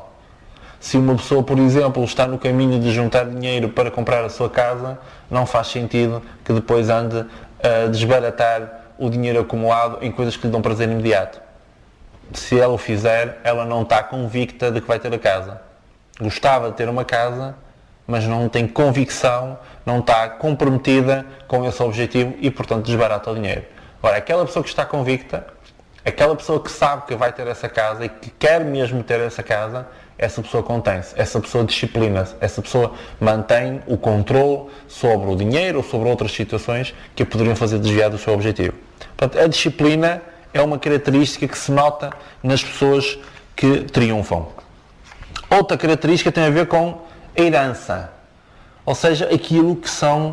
[0.80, 4.50] Se uma pessoa, por exemplo, está no caminho de juntar dinheiro para comprar a sua
[4.50, 5.00] casa,
[5.32, 7.26] não faz sentido que depois ande
[7.64, 11.42] a desbaratar o dinheiro acumulado em coisas que lhe dão prazer imediato.
[12.34, 15.62] Se ela o fizer, ela não está convicta de que vai ter a casa.
[16.20, 17.56] Gostava de ter uma casa,
[18.08, 23.66] mas não tem convicção, não está comprometida com esse objetivo e, portanto, desbarata o dinheiro.
[24.00, 25.46] Agora, aquela pessoa que está convicta,
[26.04, 29.44] aquela pessoa que sabe que vai ter essa casa e que quer mesmo ter essa
[29.44, 35.80] casa, essa pessoa contém-se, essa pessoa disciplina-se, essa pessoa mantém o controle sobre o dinheiro
[35.80, 38.74] ou sobre outras situações que a poderiam fazer desviar do seu objetivo.
[39.18, 40.22] Portanto, a disciplina
[40.54, 43.18] é uma característica que se nota nas pessoas
[43.56, 44.48] que triunfam.
[45.50, 47.02] Outra característica tem a ver com
[47.38, 48.12] a herança,
[48.86, 50.30] ou seja, aquilo que são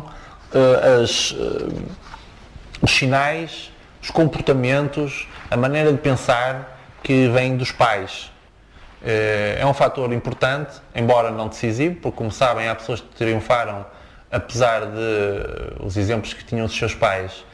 [0.53, 1.81] uh, as, uh,
[2.81, 8.32] os sinais, os comportamentos, a maneira de pensar que vem dos pais.
[9.03, 13.85] Uh, é um fator importante, embora não decisivo, porque, como sabem, há pessoas que triunfaram
[14.31, 17.45] apesar de os exemplos que tinham dos seus pais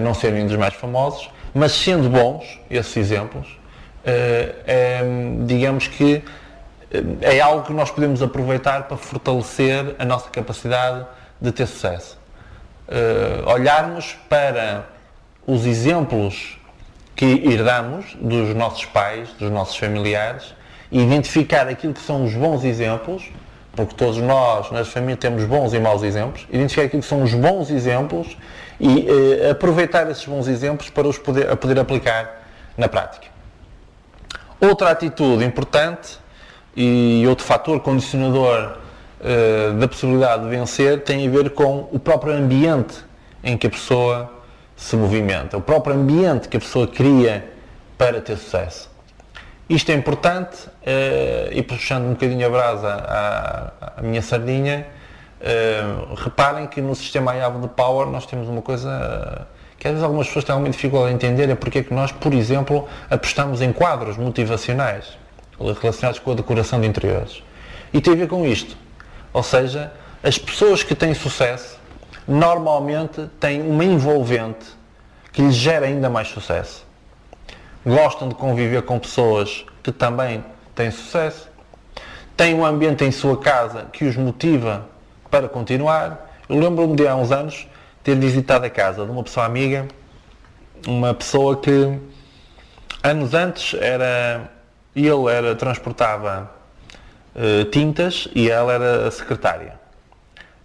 [0.00, 3.46] não serem dos mais famosos, mas sendo bons esses exemplos,
[4.04, 5.02] é,
[5.46, 6.24] digamos que
[7.20, 11.06] é algo que nós podemos aproveitar para fortalecer a nossa capacidade
[11.40, 12.18] de ter sucesso.
[13.46, 14.86] Olharmos para
[15.46, 16.58] os exemplos
[17.14, 20.52] que herdamos dos nossos pais, dos nossos familiares,
[20.90, 23.30] identificar aquilo que são os bons exemplos,
[23.72, 27.32] porque todos nós, nas famílias, temos bons e maus exemplos, identificar aquilo que são os
[27.32, 28.36] bons exemplos
[28.78, 32.42] e uh, aproveitar esses bons exemplos para os poder, poder aplicar
[32.76, 33.28] na prática.
[34.60, 36.18] Outra atitude importante
[36.76, 38.78] e outro fator condicionador
[39.20, 42.98] uh, da possibilidade de vencer tem a ver com o próprio ambiente
[43.42, 44.32] em que a pessoa
[44.76, 47.44] se movimenta, o próprio ambiente que a pessoa cria
[47.96, 48.90] para ter sucesso.
[49.70, 54.84] Isto é importante uh, e puxando um bocadinho a brasa à, à minha sardinha,
[55.40, 59.46] uh, reparem que no sistema IAV de Power nós temos uma coisa
[59.78, 62.10] que às vezes algumas pessoas têm alguma dificuldade em entender, é porque é que nós,
[62.10, 65.16] por exemplo, apostamos em quadros motivacionais
[65.80, 67.40] relacionados com a decoração de interiores.
[67.92, 68.76] E tem a ver com isto.
[69.32, 71.78] Ou seja, as pessoas que têm sucesso
[72.26, 74.66] normalmente têm uma envolvente
[75.32, 76.89] que lhes gera ainda mais sucesso.
[77.84, 81.48] Gostam de conviver com pessoas que também têm sucesso.
[82.36, 84.86] Têm um ambiente em sua casa que os motiva
[85.30, 86.30] para continuar.
[86.48, 87.66] Eu lembro-me de há uns anos
[88.02, 89.86] ter visitado a casa de uma pessoa amiga,
[90.86, 91.98] uma pessoa que
[93.02, 94.50] anos antes era
[94.94, 96.50] ele era, transportava
[97.34, 99.74] uh, tintas e ela era a secretária.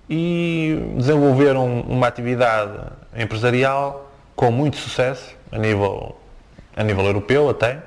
[0.09, 2.77] E desenvolveram uma atividade
[3.15, 6.15] empresarial com muito sucesso, a nível,
[6.75, 7.79] a nível europeu até,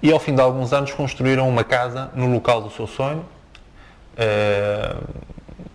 [0.00, 3.24] e ao fim de alguns anos construíram uma casa no local do seu sonho,
[4.14, 5.04] uh,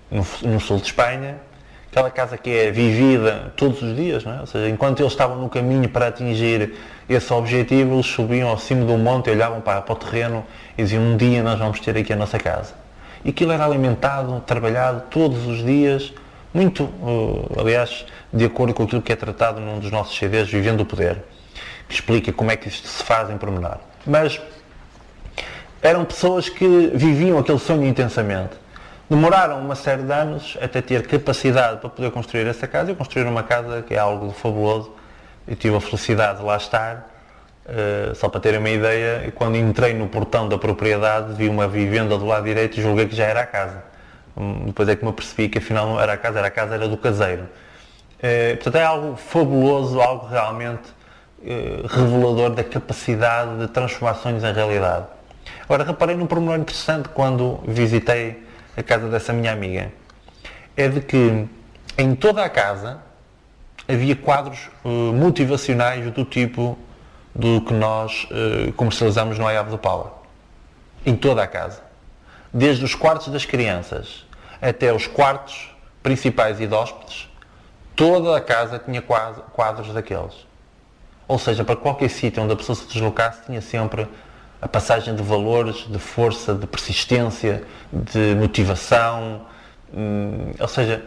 [0.10, 1.38] no, no, sul de Espanha,
[1.92, 4.40] aquela casa que é vivida todos os dias, não é?
[4.40, 6.74] ou seja, enquanto eles estavam no caminho para atingir
[7.10, 10.46] esse objetivo, eles subiam ao cimo do monte, olhavam para, para o terreno
[10.78, 12.74] e diziam um dia nós vamos ter aqui a nossa casa.
[13.26, 16.14] E aquilo era alimentado, trabalhado todos os dias,
[16.54, 20.82] muito, uh, aliás, de acordo com aquilo que é tratado num dos nossos CDs, Vivendo
[20.82, 21.18] o Poder,
[21.96, 23.78] explica como é que isto se faz em pormenor.
[24.06, 24.42] Mas
[25.82, 28.52] eram pessoas que viviam aquele sonho intensamente.
[29.10, 33.26] Demoraram uma série de anos até ter capacidade para poder construir essa casa e construir
[33.26, 34.92] uma casa que é algo fabuloso
[35.48, 37.10] eu tive a felicidade de lá estar,
[37.66, 42.18] uh, só para terem uma ideia, quando entrei no portão da propriedade vi uma vivenda
[42.18, 43.84] do lado direito e julguei que já era a casa.
[44.36, 46.76] Hum, depois é que me apercebi que afinal não era a casa, era a casa
[46.76, 47.44] era do caseiro.
[47.44, 50.84] Uh, portanto, é algo fabuloso, algo realmente
[51.44, 55.06] uh, revelador da capacidade de transformar sonhos em realidade.
[55.64, 58.44] Agora, reparei num pormenor interessante quando visitei
[58.76, 59.92] a casa dessa minha amiga.
[60.76, 61.48] É de que
[61.98, 63.00] em toda a casa
[63.88, 66.78] havia quadros uh, motivacionais do tipo
[67.36, 70.08] do que nós uh, comercializamos no IAV do Power.
[71.06, 71.82] Em toda a casa.
[72.54, 74.26] Desde os quartos das crianças
[74.62, 77.28] até os quartos principais e de hóspedes,
[77.96, 80.53] toda a casa tinha quadros daqueles.
[81.28, 84.08] Ou seja, para qualquer sítio onde a pessoa se deslocasse, tinha sempre
[84.62, 89.42] a passagem de valores, de força, de persistência, de motivação.
[89.94, 91.04] Hum, ou seja,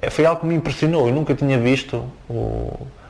[0.00, 1.08] é, foi algo que me impressionou.
[1.08, 2.04] Eu nunca tinha visto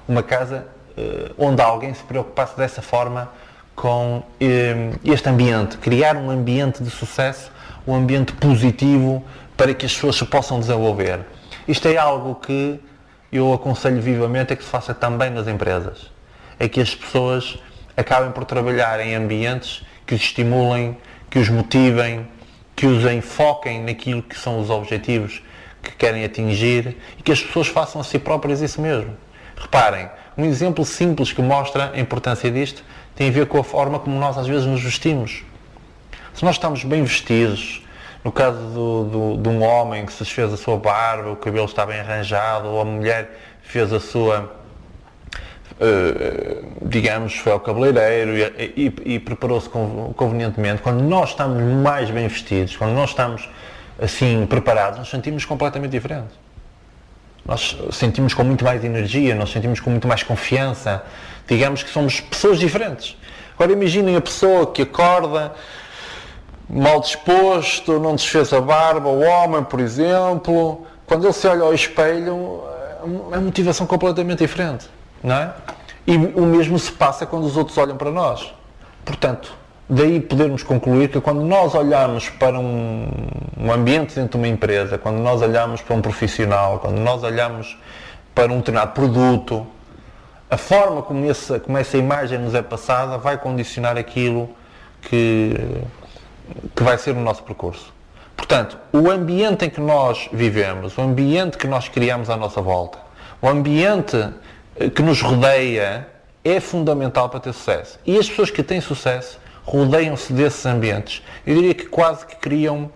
[0.09, 3.31] uma casa eh, onde alguém se preocupasse dessa forma
[3.77, 7.53] com eh, este ambiente, criar um ambiente de sucesso,
[7.87, 9.23] um ambiente positivo
[9.57, 11.21] para que as pessoas se possam desenvolver.
[11.69, 12.81] Isto é algo que
[13.31, 16.11] eu aconselho vivamente a que se faça também nas empresas.
[16.59, 17.59] É que as pessoas
[17.97, 20.97] acabem por trabalhar em ambientes que os estimulem,
[21.31, 22.27] que os motivem,
[22.75, 25.43] que os enfoquem naquilo que são os objetivos
[25.83, 29.17] que querem atingir e que as pessoas façam a si próprias isso mesmo.
[29.57, 32.85] Reparem, um exemplo simples que mostra a importância disto
[33.17, 35.43] tem a ver com a forma como nós às vezes nos vestimos.
[36.33, 37.83] Se nós estamos bem vestidos,
[38.23, 41.65] no caso do, do, de um homem que se fez a sua barba, o cabelo
[41.65, 44.58] está bem arranjado, ou a mulher fez a sua,
[46.83, 52.77] digamos, foi ao cabeleireiro e, e, e preparou-se convenientemente, quando nós estamos mais bem vestidos,
[52.77, 53.49] quando nós estamos
[54.01, 56.37] assim preparados, nos sentimos completamente diferentes.
[57.45, 61.03] Nós sentimos com muito mais energia, nós sentimos com muito mais confiança,
[61.47, 63.17] digamos que somos pessoas diferentes.
[63.55, 65.55] Agora imaginem a pessoa que acorda
[66.69, 71.73] mal disposto, não desfez a barba, o homem, por exemplo, quando ele se olha ao
[71.73, 72.63] espelho,
[73.01, 74.87] é uma motivação completamente diferente,
[75.23, 75.55] não é?
[76.07, 78.53] E o mesmo se passa quando os outros olham para nós.
[79.05, 79.53] Portanto,
[79.89, 83.09] daí podermos concluir que quando nós olhamos para um,
[83.59, 87.79] um, ambiente dentro de uma empresa, quando nós olhamos para um profissional, quando nós olhamos
[88.35, 89.67] para um determinado produto,
[90.51, 94.49] a forma como, esse, como essa imagem nos é passada vai condicionar aquilo
[95.03, 95.55] que,
[96.75, 97.93] que vai ser o nosso percurso.
[98.37, 102.99] Portanto, o ambiente em que nós vivemos, o ambiente que nós criamos à nossa volta,
[103.43, 104.17] o ambiente
[104.95, 106.07] que nos rodeia
[106.45, 107.99] é fundamental para ter sucesso.
[108.07, 111.23] E as pessoas que têm sucesso rodeiam-se desses ambientes.
[111.47, 112.91] Eu diria que quase que criam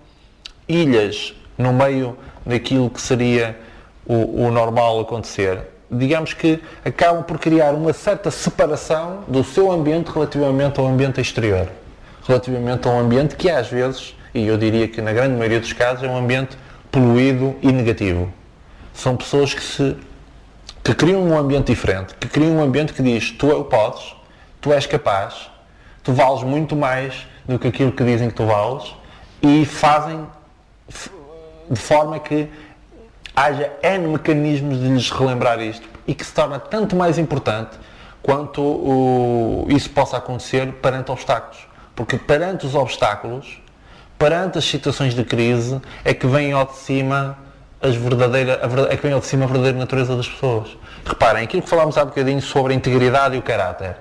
[0.68, 2.16] ilhas no meio
[2.47, 3.59] daquilo que seria
[4.07, 5.61] o, o normal acontecer.
[5.90, 11.68] Digamos que acabam por criar uma certa separação do seu ambiente relativamente ao ambiente exterior.
[12.27, 15.73] Relativamente a um ambiente que às vezes, e eu diria que na grande maioria dos
[15.73, 16.57] casos, é um ambiente
[16.90, 18.33] poluído e negativo.
[18.95, 19.97] São pessoas que se
[20.83, 24.14] que criam um ambiente diferente, que criam um ambiente que diz tu podes,
[24.61, 25.51] tu és capaz,
[26.03, 28.95] tu vales muito mais do que aquilo que dizem que tu vales
[29.40, 30.27] e fazem
[31.71, 32.49] de forma que
[33.35, 37.79] haja N mecanismos de lhes relembrar isto e que se torna tanto mais importante
[38.23, 41.66] quanto o, isso possa acontecer perante obstáculos.
[41.95, 43.61] Porque perante os obstáculos,
[44.18, 47.37] perante as situações de crise, é que vem ao de cima
[47.83, 50.77] as verdadeira, a, é que vem ao de cima a verdadeira natureza das pessoas.
[51.05, 53.97] Reparem, aquilo que falámos há bocadinho sobre a integridade e o caráter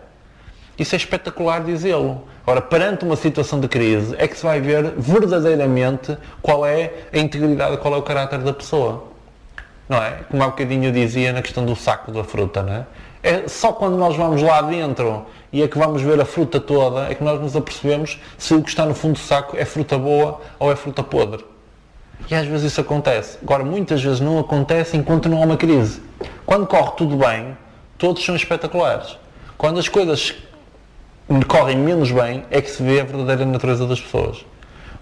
[0.81, 2.23] isso é espetacular dizê-lo.
[2.45, 7.17] Ora, perante uma situação de crise, é que se vai ver verdadeiramente qual é a
[7.19, 9.03] integridade, qual é o caráter da pessoa.
[9.87, 10.21] Não é?
[10.29, 12.85] Como há bocadinho eu dizia na questão do saco da fruta, não é?
[13.23, 17.07] É só quando nós vamos lá dentro e é que vamos ver a fruta toda,
[17.11, 19.99] é que nós nos apercebemos se o que está no fundo do saco é fruta
[19.99, 21.45] boa ou é fruta podre.
[22.29, 23.37] E às vezes isso acontece.
[23.41, 26.01] Agora, muitas vezes não acontece enquanto não há uma crise.
[26.45, 27.57] Quando corre tudo bem,
[27.97, 29.17] todos são espetaculares.
[29.57, 30.33] Quando as coisas
[31.47, 34.45] correm menos bem é que se vê a verdadeira natureza das pessoas.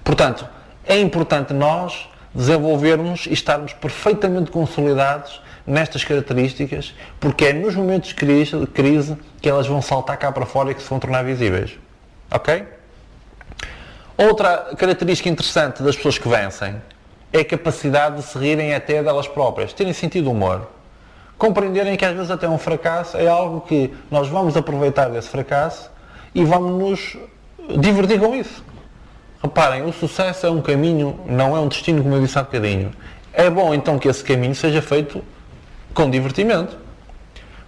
[0.03, 0.47] Portanto,
[0.85, 8.15] é importante nós desenvolvermos e estarmos perfeitamente consolidados nestas características, porque é nos momentos de
[8.15, 11.23] crise, de crise que elas vão saltar cá para fora e que se vão tornar
[11.23, 11.77] visíveis.
[12.31, 12.63] Ok?
[14.17, 16.81] Outra característica interessante das pessoas que vencem
[17.31, 20.67] é a capacidade de se rirem até delas próprias, terem sentido humor.
[21.37, 25.89] Compreenderem que às vezes até um fracasso é algo que nós vamos aproveitar desse fracasso
[26.33, 27.17] e vamos nos
[27.79, 28.63] divertir com isso.
[29.41, 32.91] Reparem, o sucesso é um caminho, não é um destino, como eu disse há bocadinho.
[33.31, 35.23] É bom então que esse caminho seja feito
[35.93, 36.77] com divertimento.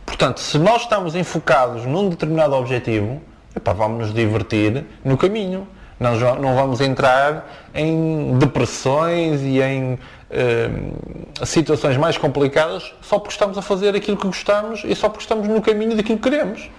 [0.06, 3.22] Portanto, se nós estamos enfocados num determinado objetivo,
[3.56, 5.66] epá, vamos nos divertir no caminho.
[6.02, 13.62] Não vamos entrar em depressões e em uh, situações mais complicadas só porque estamos a
[13.62, 16.72] fazer aquilo que gostamos e só porque estamos no caminho daquilo que queremos.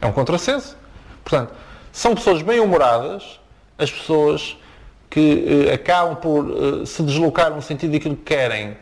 [0.00, 0.76] É um contrassenso.
[1.24, 1.52] Portanto,
[1.90, 3.40] são pessoas bem-humoradas,
[3.76, 4.56] as pessoas
[5.10, 8.76] que uh, acabam por uh, se deslocar no sentido daquilo que querem,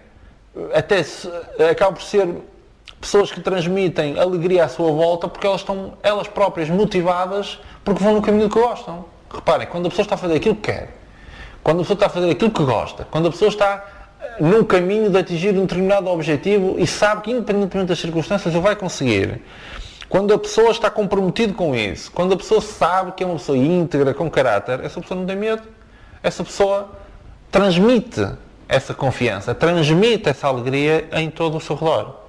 [0.74, 1.26] até se,
[1.70, 2.28] acabam por ser
[3.00, 8.12] pessoas que transmitem alegria à sua volta porque elas estão elas próprias motivadas porque vão
[8.12, 9.15] no caminho que gostam.
[9.36, 10.96] Reparem, quando a pessoa está a fazer aquilo que quer,
[11.62, 13.84] quando a pessoa está a fazer aquilo que gosta, quando a pessoa está
[14.20, 18.60] eh, num caminho de atingir um determinado objetivo e sabe que independentemente das circunstâncias o
[18.60, 19.42] vai conseguir,
[20.08, 23.58] quando a pessoa está comprometida com isso, quando a pessoa sabe que é uma pessoa
[23.58, 25.62] íntegra, com caráter, essa pessoa não tem medo.
[26.22, 26.90] Essa pessoa
[27.50, 28.26] transmite
[28.68, 32.20] essa confiança, transmite essa alegria em todo o seu redor.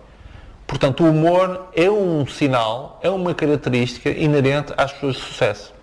[0.66, 5.77] Portanto, o humor é um sinal, é uma característica inerente às pessoas de sucesso.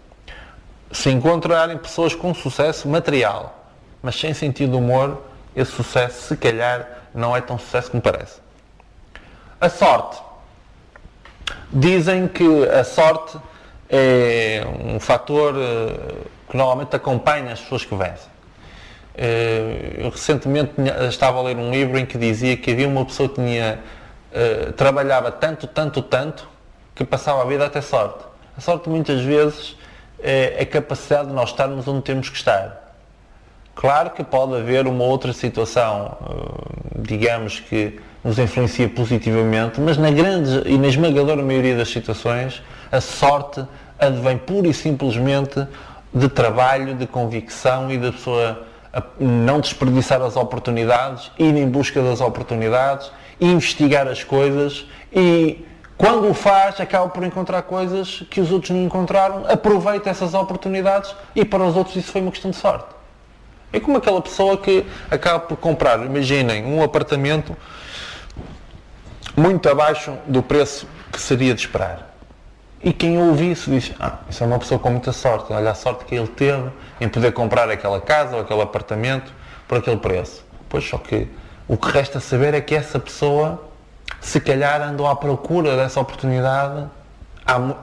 [0.94, 3.66] Se encontrarem pessoas com sucesso material,
[4.00, 5.22] mas sem sentido de humor,
[5.54, 8.40] esse sucesso, se calhar, não é tão sucesso como parece.
[9.60, 10.22] A sorte.
[11.72, 13.36] Dizem que a sorte
[13.90, 16.14] é um fator eh,
[16.48, 18.30] que normalmente acompanha as pessoas que vencem.
[19.16, 20.74] Eh, eu recentemente
[21.08, 23.80] estava a ler um livro em que dizia que havia uma pessoa que tinha
[24.32, 26.48] eh, trabalhava tanto, tanto, tanto,
[26.94, 28.24] que passava a vida até sorte.
[28.56, 29.76] A sorte muitas vezes
[30.24, 32.82] é a capacidade de nós estarmos onde temos que estar.
[33.74, 40.10] Claro que pode haver uma outra situação, eh, digamos que nos influencia positivamente, mas na
[40.10, 43.64] grande e na esmagadora maioria das situações, a sorte
[43.98, 45.66] advém pura e simplesmente
[46.12, 48.66] de trabalho, de convicção e da pessoa
[49.18, 53.10] não desperdiçar as oportunidades, ir em busca das oportunidades
[53.40, 55.64] investigar as coisas e
[56.04, 61.16] quando o faz acaba por encontrar coisas que os outros não encontraram, aproveita essas oportunidades
[61.34, 62.84] e para os outros isso foi uma questão de sorte.
[63.72, 67.56] É como aquela pessoa que acaba por comprar, imaginem, um apartamento
[69.34, 72.14] muito abaixo do preço que seria de esperar.
[72.82, 75.74] E quem ouve isso diz, ah, isso é uma pessoa com muita sorte, olha a
[75.74, 79.32] sorte que ele teve em poder comprar aquela casa ou aquele apartamento
[79.66, 80.44] por aquele preço.
[80.68, 81.28] Pois só que
[81.66, 83.70] o que resta saber é que essa pessoa,
[84.20, 86.86] se calhar, andou à procura dessa oportunidade,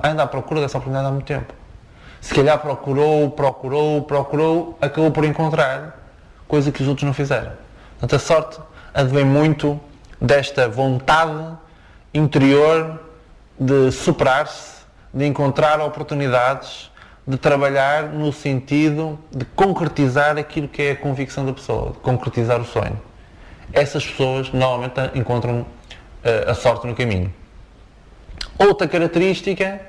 [0.04, 1.54] anda à procura dessa oportunidade há muito tempo.
[2.20, 6.00] Se calhar procurou, procurou, procurou, acabou por encontrar,
[6.48, 7.52] coisa que os outros não fizeram.
[7.92, 8.60] Portanto, a sorte
[8.94, 9.80] advém muito
[10.20, 11.58] desta vontade
[12.14, 13.00] interior
[13.60, 14.82] de superar-se,
[15.14, 16.92] de encontrar oportunidades,
[17.26, 22.60] de trabalhar no sentido de concretizar aquilo que é a convicção da pessoa, de concretizar
[22.60, 23.00] o sonho
[23.74, 25.66] essas pessoas normalmente encontram
[26.48, 27.34] a sorte no caminho.
[28.58, 29.82] Outra característica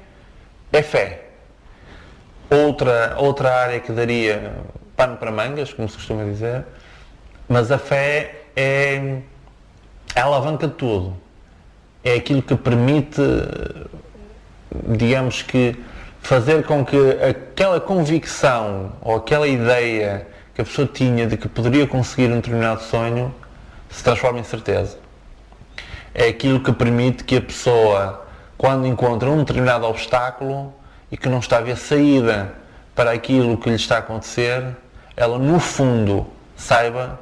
[0.72, 1.26] é fé.
[2.50, 4.52] Outra, outra área que daria
[4.96, 6.64] pano para mangas, como se costuma dizer,
[7.48, 9.18] mas a fé é
[10.14, 11.16] a alavanca de tudo.
[12.04, 13.20] É aquilo que permite,
[14.88, 15.76] digamos que,
[16.20, 21.86] fazer com que aquela convicção ou aquela ideia que a pessoa tinha de que poderia
[21.86, 23.34] conseguir um determinado sonho
[23.90, 25.01] se transforma em certeza.
[26.14, 28.26] É aquilo que permite que a pessoa,
[28.58, 30.72] quando encontra um determinado obstáculo
[31.10, 32.52] e que não está a ver saída
[32.94, 34.76] para aquilo que lhe está a acontecer,
[35.16, 37.18] ela no fundo saiba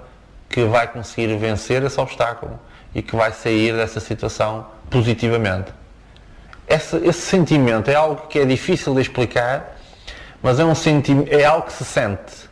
[0.49, 2.59] que vai conseguir vencer esse obstáculo
[2.95, 5.73] e que vai sair dessa situação positivamente.
[6.67, 9.77] Esse, esse sentimento é algo que é difícil de explicar,
[10.43, 10.73] mas é, um
[11.29, 12.51] é algo que se sente.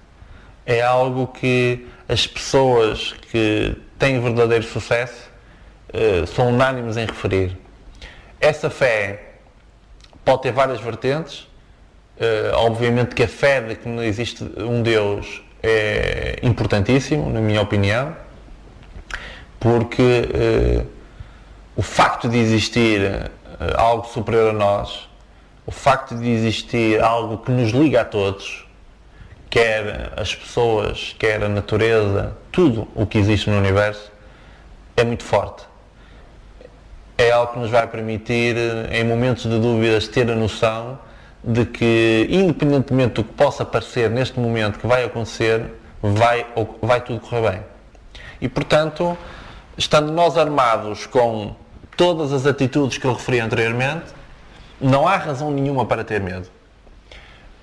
[0.64, 5.27] É algo que as pessoas que têm verdadeiro sucesso
[5.94, 7.56] uh, são unânimes em referir.
[8.40, 9.32] Essa fé
[10.24, 11.46] pode ter várias vertentes.
[12.20, 17.62] Uh, obviamente que a fé de que não existe um Deus é importantíssimo, na minha
[17.62, 18.16] opinião,
[19.60, 20.28] porque
[20.82, 20.86] uh,
[21.76, 23.30] o facto de existir
[23.76, 25.08] algo superior a nós,
[25.66, 28.66] o facto de existir algo que nos liga a todos,
[29.50, 34.10] quer as pessoas, quer a natureza, tudo o que existe no universo,
[34.96, 35.67] é muito forte.
[37.18, 38.56] É algo que nos vai permitir,
[38.90, 40.98] em momentos de dúvidas, ter a noção
[41.44, 45.64] de que, independentemente do que possa parecer neste momento que vai acontecer,
[46.00, 46.46] vai,
[46.80, 47.60] vai tudo correr bem.
[48.40, 49.18] E, portanto,
[49.76, 51.54] estando nós armados com
[51.96, 54.06] todas as atitudes que eu referi anteriormente,
[54.80, 56.48] não há razão nenhuma para ter medo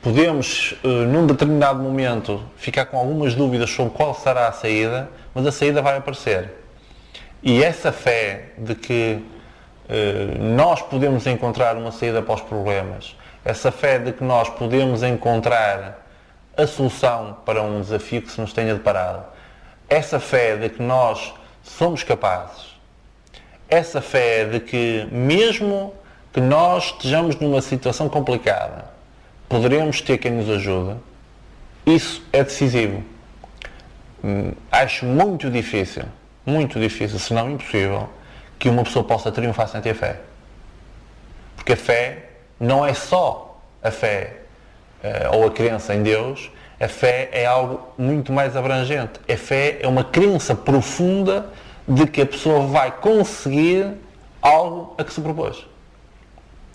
[0.05, 5.47] podemos, eh, num determinado momento, ficar com algumas dúvidas sobre qual será a saída, mas
[5.47, 6.51] a saída vai aparecer.
[7.41, 9.19] E essa fé de que
[10.39, 16.05] nós podemos encontrar uma saída para os problemas, essa fé de que nós podemos encontrar
[16.57, 19.25] a solução para um desafio que se nos tenha deparado.
[19.87, 22.75] Essa fé de que nós somos capazes,
[23.69, 25.93] essa fé de que mesmo
[26.33, 28.85] que nós estejamos numa situação complicada,
[29.47, 30.97] poderemos ter quem nos ajude,
[31.85, 33.03] isso é decisivo.
[34.23, 36.03] Hum, acho muito difícil,
[36.45, 38.09] muito difícil, se não impossível,
[38.57, 40.21] que uma pessoa possa triunfar sem ter fé.
[41.55, 42.29] Porque a fé
[42.59, 44.37] não é só a fé
[45.03, 49.19] uh, ou a crença em Deus, a fé é algo muito mais abrangente.
[49.29, 51.49] A fé é uma crença profunda
[51.87, 53.93] de que a pessoa vai conseguir
[54.41, 55.65] algo a que se propôs.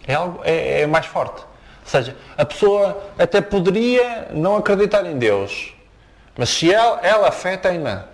[0.07, 1.43] É algo é, é mais forte.
[1.43, 5.75] Ou seja, a pessoa até poderia não acreditar em Deus,
[6.37, 8.07] mas se ela, ela fé tem-na,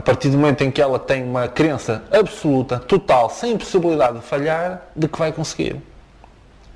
[0.00, 4.24] a partir do momento em que ela tem uma crença absoluta, total, sem possibilidade de
[4.24, 5.76] falhar, de que vai conseguir.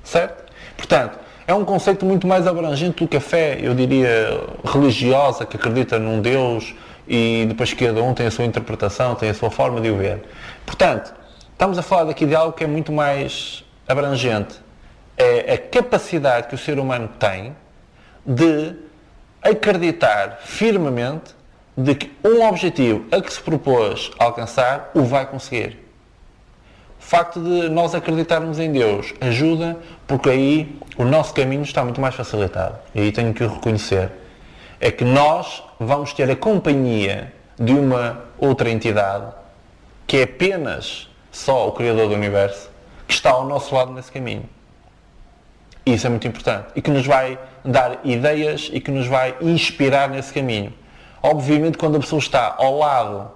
[0.03, 0.43] Certo?
[0.77, 1.17] Portanto,
[1.47, 5.97] é um conceito muito mais abrangente do que a fé, eu diria, religiosa, que acredita
[5.97, 6.75] num Deus
[7.07, 10.23] e depois cada um tem a sua interpretação, tem a sua forma de o ver.
[10.63, 11.11] Portanto,
[11.51, 14.59] estamos a falar daqui de algo que é muito mais abrangente.
[15.17, 17.55] É a capacidade que o ser humano tem
[18.23, 18.75] de
[19.41, 21.34] acreditar firmemente
[21.77, 25.85] de que um objetivo a que se propôs alcançar o vai conseguir.
[26.99, 31.99] O facto de nós acreditarmos em Deus ajuda porque aí o nosso caminho está muito
[32.01, 32.79] mais facilitado.
[32.95, 34.11] E aí tenho que reconhecer.
[34.79, 39.31] É que nós vamos ter a companhia de uma outra entidade
[40.07, 42.69] que é apenas só o Criador do Universo
[43.07, 44.49] que está ao nosso lado nesse caminho.
[45.85, 46.69] Isso é muito importante.
[46.75, 50.73] E que nos vai dar ideias e que nos vai inspirar nesse caminho.
[51.27, 53.31] Obviamente, quando a pessoa está ao lado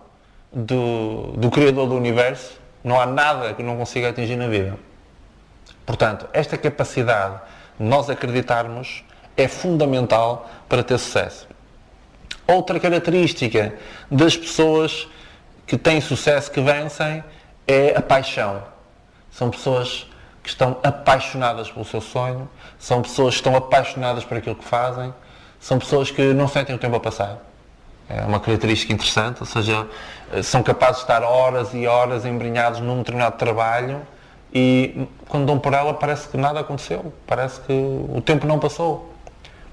[0.53, 4.77] do, do Criador do Universo, não há nada que não consiga atingir na vida.
[5.87, 7.41] Portanto, esta capacidade
[7.79, 9.03] de nós acreditarmos
[9.35, 11.47] é fundamental para ter sucesso.
[12.45, 13.73] Outra característica
[14.11, 15.07] das pessoas
[15.65, 17.23] que têm sucesso, que vencem,
[17.67, 18.61] é a paixão.
[19.31, 20.05] São pessoas
[20.43, 25.11] que estão apaixonadas pelo seu sonho, são pessoas que estão apaixonadas por aquilo que fazem,
[25.59, 27.48] são pessoas que não sentem o tempo a passar.
[28.09, 29.87] É uma característica interessante, ou seja,
[30.41, 34.01] são capazes de estar horas e horas embrenhados num determinado trabalho
[34.51, 39.13] e quando dão por ela parece que nada aconteceu, parece que o tempo não passou.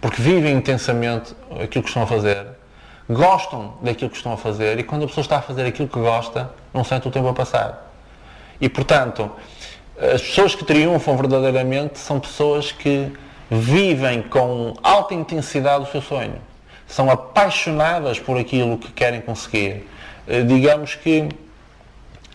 [0.03, 2.47] Porque vivem intensamente aquilo que estão a fazer,
[3.09, 5.99] gostam daquilo que estão a fazer e quando a pessoa está a fazer aquilo que
[5.99, 7.91] gosta, não sente o tempo a passar.
[8.61, 9.31] E portanto,
[9.99, 13.11] as pessoas que triunfam verdadeiramente são pessoas que
[13.51, 16.39] vivem com alta intensidade o seu sonho
[16.87, 19.89] são apaixonadas por aquilo que querem conseguir.
[20.27, 21.29] Eh, digamos que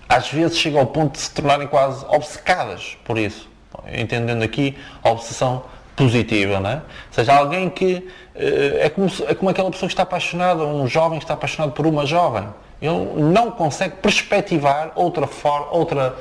[0.07, 3.49] às vezes chega ao ponto de se tornarem quase obcecadas por isso.
[3.93, 5.63] Entendendo aqui a obsessão
[5.95, 6.75] positiva, não é?
[6.75, 6.81] Ou
[7.13, 11.19] seja, alguém que eh, é como, é como aquela pessoa que está apaixonada, um jovem
[11.19, 12.47] que está apaixonado por uma jovem.
[12.81, 16.15] Ele não consegue perspectivar outra forma, outra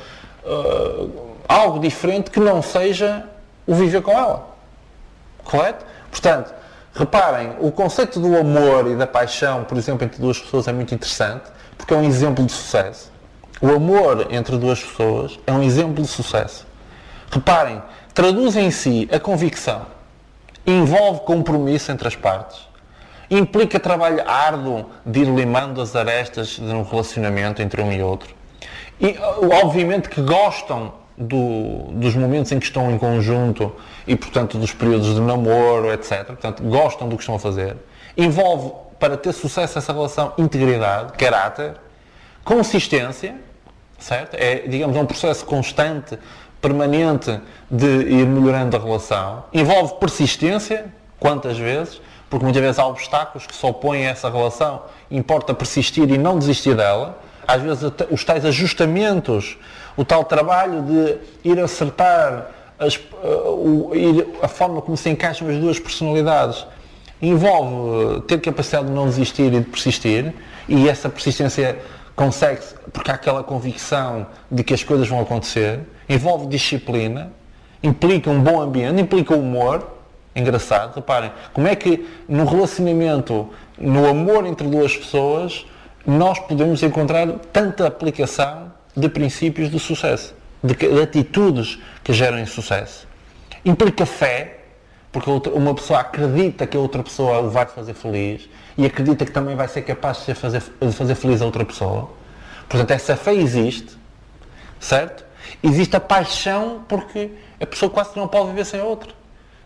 [0.45, 3.25] uh, algo diferente que não seja
[3.67, 4.47] o viver com ela.
[5.43, 5.87] Correto?
[6.11, 6.53] Portanto,
[6.95, 10.95] Reparem, o conceito do amor e da paixão, por exemplo, entre duas pessoas é muito
[10.95, 11.45] interessante,
[11.79, 13.11] porque é um exemplo de sucesso.
[13.63, 16.67] O amor entre duas pessoas é um exemplo de sucesso.
[17.31, 17.81] Reparem,
[18.13, 19.87] traduz em si a convicção,
[20.67, 22.59] envolve compromisso entre as partes,
[23.31, 28.35] implica trabalho árduo de ir limando as arestas de um relacionamento entre um e outro.
[29.01, 29.17] E,
[29.63, 33.71] obviamente, que gostam do, dos momentos em que estão em conjunto
[34.07, 36.25] e, portanto, dos períodos de namoro, etc.
[36.25, 37.77] Portanto, gostam do que estão a fazer.
[38.17, 41.75] Envolve, para ter sucesso essa relação, integridade, caráter,
[42.43, 43.37] consistência,
[43.99, 44.35] certo?
[44.35, 46.19] É, digamos, um processo constante,
[46.61, 47.39] permanente
[47.71, 49.45] de ir melhorando a relação.
[49.53, 50.87] Envolve persistência,
[51.19, 52.01] quantas vezes,
[52.31, 56.39] porque muitas vezes há obstáculos que se opõem a essa relação, importa persistir e não
[56.39, 57.19] desistir dela.
[57.47, 59.59] Às vezes os tais ajustamentos
[60.01, 61.19] o tal trabalho de
[61.51, 63.93] ir acertar as, uh, o,
[64.41, 66.67] a forma como se encaixam as duas personalidades
[67.21, 70.33] envolve uh, ter capacidade de não desistir e de persistir
[70.67, 71.79] e essa persistência
[72.17, 77.31] consegue-se porque há aquela convicção de que as coisas vão acontecer, envolve disciplina,
[77.83, 79.87] implica um bom ambiente, implica humor,
[80.35, 85.67] engraçado, reparem, como é que no relacionamento, no amor entre duas pessoas,
[86.07, 93.07] nós podemos encontrar tanta aplicação de princípios de sucesso, de, de atitudes que gerem sucesso.
[93.65, 94.59] Implica fé,
[95.13, 99.33] porque uma pessoa acredita que a outra pessoa o vai fazer feliz e acredita que
[99.33, 102.11] também vai ser capaz de fazer, de fazer feliz a outra pessoa.
[102.69, 103.99] Portanto, essa fé existe,
[104.79, 105.25] certo?
[105.63, 107.31] Existe a paixão porque
[107.61, 109.13] a pessoa quase não pode viver sem a outra.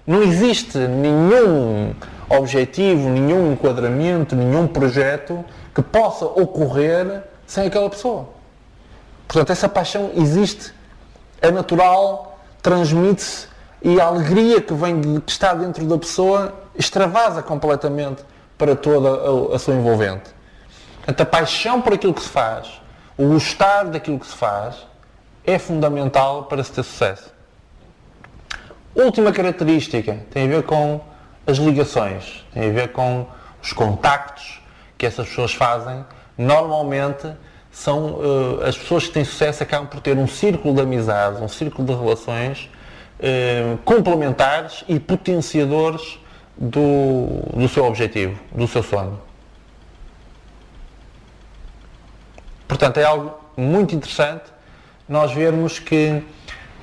[0.06, 1.94] Não existe nenhum
[2.28, 5.44] objetivo, nenhum enquadramento, nenhum projeto
[5.74, 8.33] que possa ocorrer sem aquela pessoa.
[9.26, 10.72] Portanto, essa paixão existe,
[11.40, 13.48] é natural, transmite-se
[13.82, 18.22] e a alegria que vem de que está dentro da pessoa extravasa completamente
[18.56, 20.30] para toda a, a sua envolvente.
[20.96, 22.80] Portanto, a paixão por aquilo que se faz,
[23.16, 24.86] o gostar daquilo que se faz,
[25.44, 27.32] é fundamental para se ter sucesso.
[28.94, 31.00] Última característica tem a ver com
[31.46, 33.26] as ligações, tem a ver com
[33.62, 34.62] os contactos
[34.96, 36.04] que essas pessoas fazem.
[36.38, 37.30] Normalmente
[37.74, 41.48] são uh, as pessoas que têm sucesso acabam por ter um círculo de amizades, um
[41.48, 42.70] círculo de relações
[43.18, 46.20] uh, complementares e potenciadores
[46.56, 49.20] do, do seu objetivo, do seu sonho.
[52.68, 54.44] Portanto, é algo muito interessante
[55.08, 56.22] nós vermos que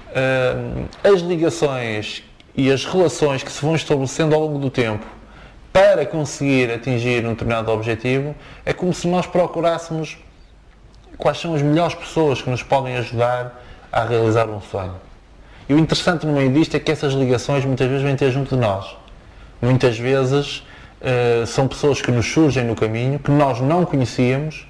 [0.09, 2.21] uh, as ligações
[2.53, 5.05] e as relações que se vão estabelecendo ao longo do tempo
[5.71, 8.35] para conseguir atingir um determinado objetivo
[8.65, 10.17] é como se nós procurássemos
[11.21, 13.61] quais são as melhores pessoas que nos podem ajudar
[13.91, 14.95] a realizar um sonho.
[15.69, 18.55] E o interessante no meio disto é que essas ligações muitas vezes vêm ter junto
[18.55, 18.97] de nós.
[19.61, 20.63] Muitas vezes
[20.99, 24.67] uh, são pessoas que nos surgem no caminho, que nós não conhecíamos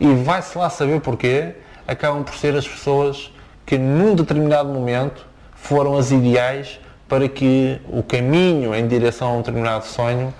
[0.00, 3.30] e vai-se lá saber porquê, acabam por ser as pessoas
[3.66, 9.38] que num determinado momento foram as ideais para que o caminho em direção a um
[9.38, 10.32] determinado sonho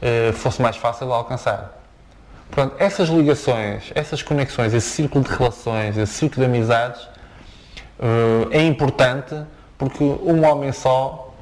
[0.00, 1.77] uh, fosse mais fácil de alcançar.
[2.50, 8.62] Portanto, essas ligações, essas conexões, esse círculo de relações, esse círculo de amizades uh, é
[8.64, 9.34] importante
[9.76, 11.34] porque um homem só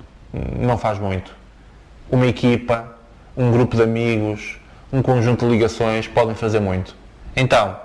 [0.58, 1.34] não faz muito.
[2.10, 2.96] Uma equipa,
[3.36, 4.58] um grupo de amigos,
[4.92, 6.94] um conjunto de ligações podem fazer muito.
[7.34, 7.76] Então,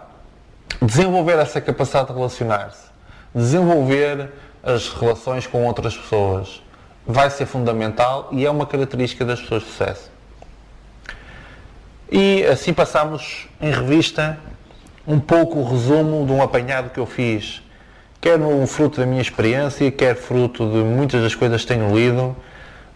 [0.82, 2.90] desenvolver essa capacidade de relacionar-se,
[3.34, 4.32] desenvolver
[4.64, 6.62] as relações com outras pessoas,
[7.06, 10.12] vai ser fundamental e é uma característica das pessoas de sucesso.
[12.12, 14.38] E assim passamos em revista
[15.07, 17.64] um pouco o resumo de um apanhado que eu fiz,
[18.20, 22.36] quer no fruto da minha experiência, quer fruto de muitas das coisas que tenho lido,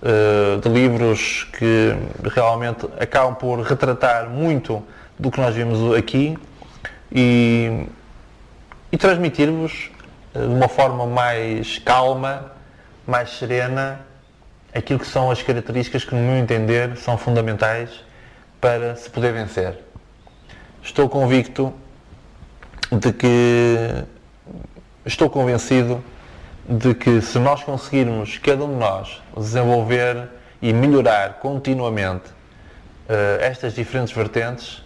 [0.04, 1.96] eh, de livros que
[2.30, 4.84] realmente acabam por retratar muito
[5.18, 6.38] do que nós vimos aqui
[7.10, 7.86] e,
[8.92, 9.92] e transmitir-vos
[10.34, 12.52] eh, de uma forma mais calma,
[13.08, 14.02] mais serena,
[14.74, 18.04] aquilo que são as características que, no meu entender, são fundamentais
[18.66, 19.78] para se poder vencer.
[20.82, 21.72] Estou convicto
[22.92, 24.04] de que,
[25.06, 26.04] estou convencido
[26.68, 30.30] de que se nós conseguirmos, cada um de nós, desenvolver
[30.64, 34.82] e melhorar continuamente uh, estas diferentes vertentes,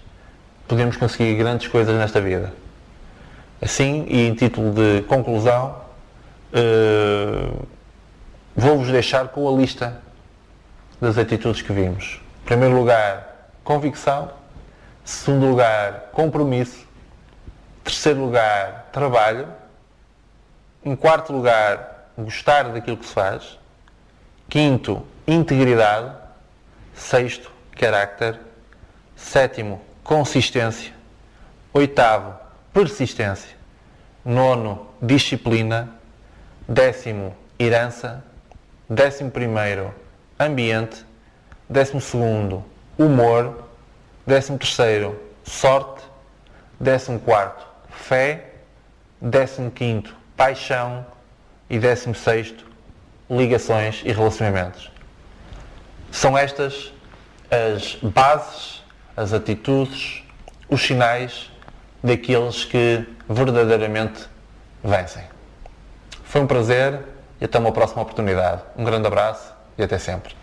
[0.68, 2.52] podemos conseguir grandes coisas nesta vida.
[3.62, 5.78] Assim, e em título de conclusão,
[6.52, 7.66] uh,
[8.54, 10.02] vou-vos deixar com a lista
[11.00, 12.20] das atitudes que vimos.
[12.44, 13.29] Em primeiro lugar,
[13.70, 14.32] convicção.
[15.06, 16.88] Segundo lugar, compromisso.
[17.84, 19.48] Terceiro lugar, trabalho.
[20.84, 23.60] Em quarto lugar, gostar daquilo que se faz.
[24.50, 26.16] Quinto, integridade.
[26.96, 28.40] Sexto, carácter.
[29.16, 30.92] Sétimo, consistência.
[31.72, 32.34] Oitavo,
[32.74, 33.56] persistência.
[34.26, 35.90] Nono, disciplina.
[36.68, 38.24] Décimo, herança.
[38.90, 39.94] Décimo primeiro,
[40.40, 41.06] ambiente.
[41.70, 42.66] Décimo segundo,
[43.00, 43.64] humor.
[44.28, 46.04] Décimo terceiro, sorte.
[46.80, 48.52] Décimo quarto, fé.
[49.20, 51.06] Décimo quinto, paixão.
[51.70, 52.66] E décimo sexto,
[53.30, 54.92] ligações e relacionamentos.
[56.12, 56.92] São estas
[57.52, 58.80] as bases
[59.20, 60.24] as atitudes,
[60.70, 61.52] os sinais
[62.02, 64.30] daqueles que verdadeiramente
[64.82, 65.24] vencem.
[66.24, 67.02] Foi um prazer
[67.42, 68.62] e até uma próxima oportunidade.
[68.78, 70.39] Um grande abraço e até sempre.